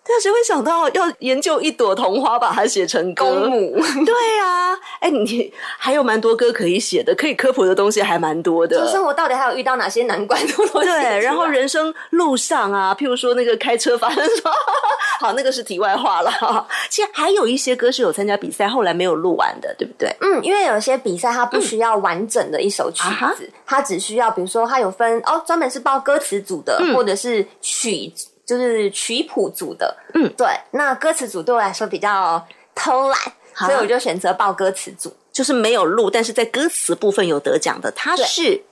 [0.05, 3.23] 但谁会想到要研究一朵桐花，把它写成歌？
[3.23, 3.71] 公母
[4.05, 8.85] 对啊，哎，你还有蛮多歌可以写的，可以科普的东西还蛮多的。
[8.85, 10.39] 就生活到底还有遇到哪些难关？
[10.73, 14.51] 对，然后人生路上啊，譬如说那个开车发生什么，
[15.21, 16.67] 好，那个是题外话了。
[16.89, 20.13] 其实还有一些歌是有参加比赛，后来没有录完的，对不对？
[20.19, 23.01] 嗯，因为有些比赛它不需要完整的一首曲
[23.37, 28.11] 子，它只需要比如说它有分哦，专门是报歌词组的，嗯或者是曲
[28.45, 29.95] 就是曲谱组的。
[30.13, 30.47] 嗯，对。
[30.71, 33.19] 那歌词组对我来说比较偷懒，
[33.55, 35.15] 所以我就选择报歌词组。
[35.31, 38.63] 就是没有录，但是在歌词部分有得奖的，他是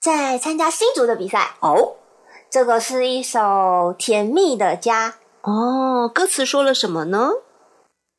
[0.00, 1.96] 在参加新竹的比赛，哦
[2.48, 3.40] 这个是一首
[3.96, 5.16] 《甜蜜的家》。
[5.50, 7.30] 哦，歌词说了什么呢？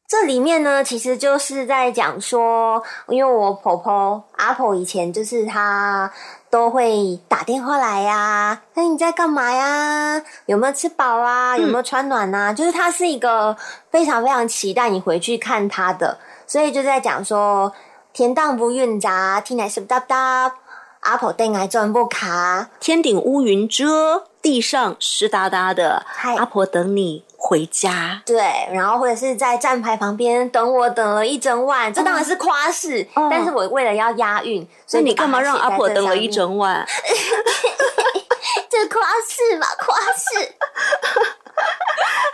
[0.07, 6.13] 这里面呢，其实就是在讲说，因为我婆婆阿婆以前就是她
[6.49, 10.21] 都会打电话来呀、那你在干嘛呀？
[10.45, 11.57] 有没有吃饱啊？
[11.57, 12.53] 有没有穿暖啊？
[12.53, 13.55] 就是他是一个
[13.91, 17.73] 非常非常期待你回去看他的，所以就在讲说，
[18.13, 20.53] 天当不运杂，天来是不哒哒，
[21.01, 28.21] 阿婆等来转不卡，天顶乌云遮，地上湿哒哒的，嗨阿婆等你回家。
[28.25, 28.41] 对，
[28.73, 36.57] 然后或者是在站牌旁边等我等了一整晚，这当然是夸饰，哦但是我为了要押韵，所以所以你干嘛让阿婆等了一整？
[36.57, 36.85] 晚？
[38.69, 40.51] 这夸夸饰嘛，夸饰。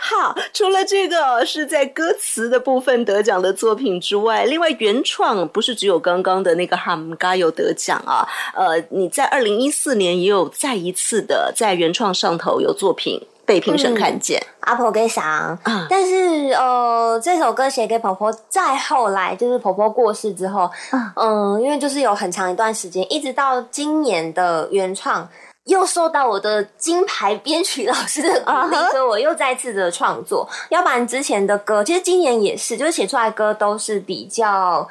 [0.00, 8.26] 好，除了这个是在歌词的部分得奖的作品之外，另外原创不是只有刚刚的那个《哈姆嘎》有得奖啊。
[8.54, 14.40] 呃，你在二零一四年也有再一次的在原创上头有作品被评审看见。
[14.60, 15.58] 阿婆给赏，
[15.90, 20.70] 但是呃，这首歌写给婆婆，再后来就是婆婆过世之后，
[21.16, 25.28] 嗯，因为就是有很长一段时间，一直到今年的原创。
[25.66, 30.46] 又受到我的金牌编曲老师的鼓励，所以我又再次的创作。
[30.68, 34.86] 要不然之前的歌，其实今年也是，就是写出来歌都是比较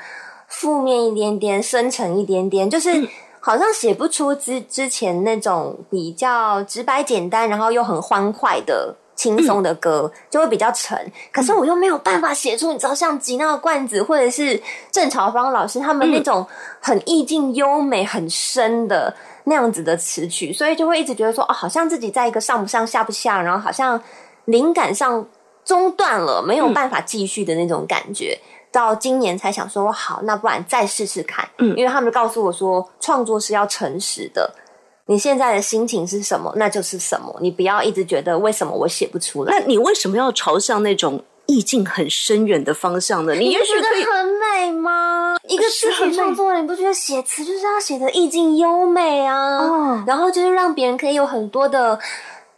[0.48, 2.90] 负面一点点、深沉一点点，就是
[3.46, 10.98] 好像写不出之之前那种比较直白简单，然后又很欢快的轻松的歌，就会比较沉。
[11.30, 16.48] 可是我又没有办法写出，你知道，像吉娜罐子或者是郑朝芳老师他们那种
[16.80, 19.14] 很意境优美、很深的。
[19.46, 24.02] 那样子的词曲，所以就会一直觉得说，哦，好像自己在一个上不上下不下，然后好像
[24.46, 25.28] 灵感上
[25.66, 28.40] 中断了，没有办法继续的那种感觉。
[28.74, 31.48] 到今年才想说，好，那不然再试试看。
[31.60, 34.54] 嗯，因为他们告诉我说，创作是要诚实的，
[35.06, 39.58] 你现在的心情是什么，那就是什么，你不要一直觉得为什么我写不出来。
[39.58, 41.24] 那你为什么要朝向那种？
[41.46, 45.36] 意境很深远的方向呢，你也觉得很美吗？
[45.46, 49.58] 一个词曲创作人，你不觉得写词就是要写的意境优美啊？
[49.58, 52.00] 哦，然后就是让别人可以有很多的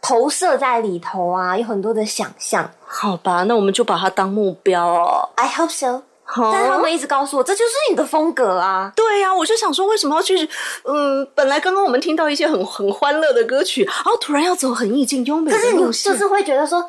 [0.00, 2.70] 投射在里头啊，有很多的想象。
[2.86, 5.30] 好吧，那我们就把它当目标哦。
[5.34, 6.02] I hope so。
[6.34, 8.92] 但他们一直告诉我，这就是你的风格啊。
[8.96, 10.48] 对呀，我就想说，为什么要去？
[10.84, 16.88] 嗯，本来刚刚我们听到一些很很欢乐的歌曲，然后突然要走很意境优美的路线，就是会觉得说。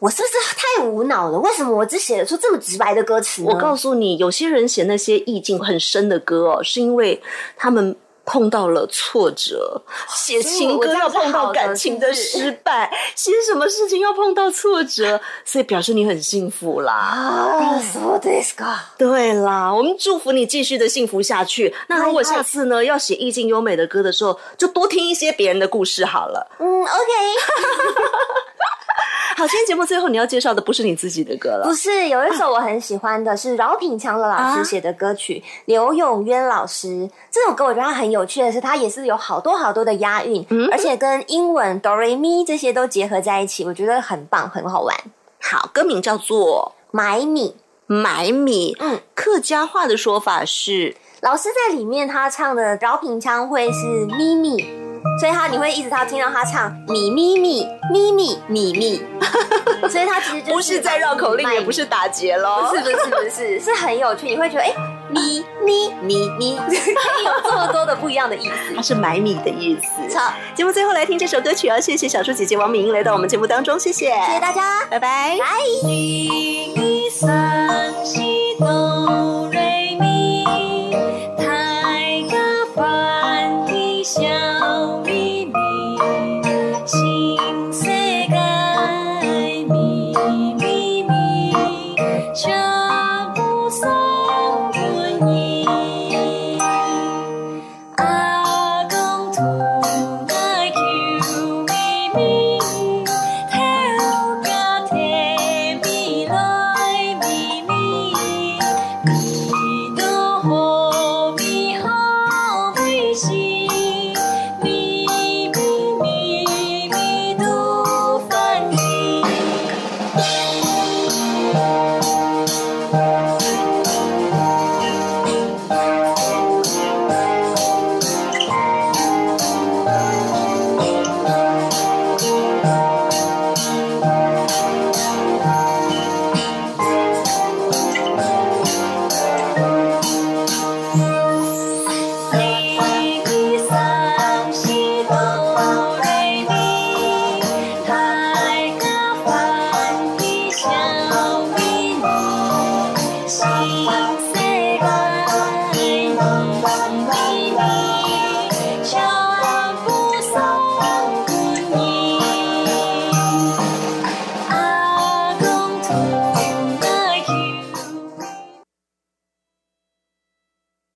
[0.00, 1.38] 我是不是太无脑了？
[1.40, 3.42] 为什么我只写得出这么直白的歌词？
[3.42, 7.20] 我告诉你，有些人写那些意境很深的歌哦，是因为
[7.56, 7.96] 他们
[8.27, 16.93] 碰到了挫折，写情歌要碰到感情的失败， 写什么事情要碰到挫折，所以表示你很幸福啦。
[16.93, 18.77] 啊，そうですか。
[18.97, 21.75] 对啦，我们祝福你继续的幸福下去。
[21.87, 26.47] 那如果下次呢，要写意境优美的歌的时候，就多听一些别人的故事好了。
[26.59, 26.89] 嗯，OK。
[29.36, 44.96] 好，今天节目最后你要介绍的不是你自己的歌了，不是有一首我很喜欢的，是饶品强的老师写的歌曲，刘永渊老师这首歌，我觉得它很有趣的是，它也是有好多好多的押韵，而且跟英文哆瑞咪这些都结合在一起，我觉得很棒，很好玩。
[45.40, 47.54] 好，歌名叫做《买米》，
[47.86, 54.87] 买米，嗯，客家话的说法是，老师在里面他唱的饶品腔会是咪咪。
[55.18, 59.02] 所以他你会一直他听到他唱咪咪咪咪咪咪咪，
[59.88, 64.28] 所以他其实不是在绕口令，也不是打结喽，不是不是不是，是很有趣。
[64.28, 64.72] 你会觉得哎
[65.10, 68.74] 咪咪咪咪，可以有这么多的不一样的意思。
[68.76, 70.18] 它是买米的意思。
[70.18, 75.48] 好，节目最后来听这首歌曲哦，谢谢小猪姐姐王敏英来到我们节目当中，谢谢，谢谢大家，拜拜，拜。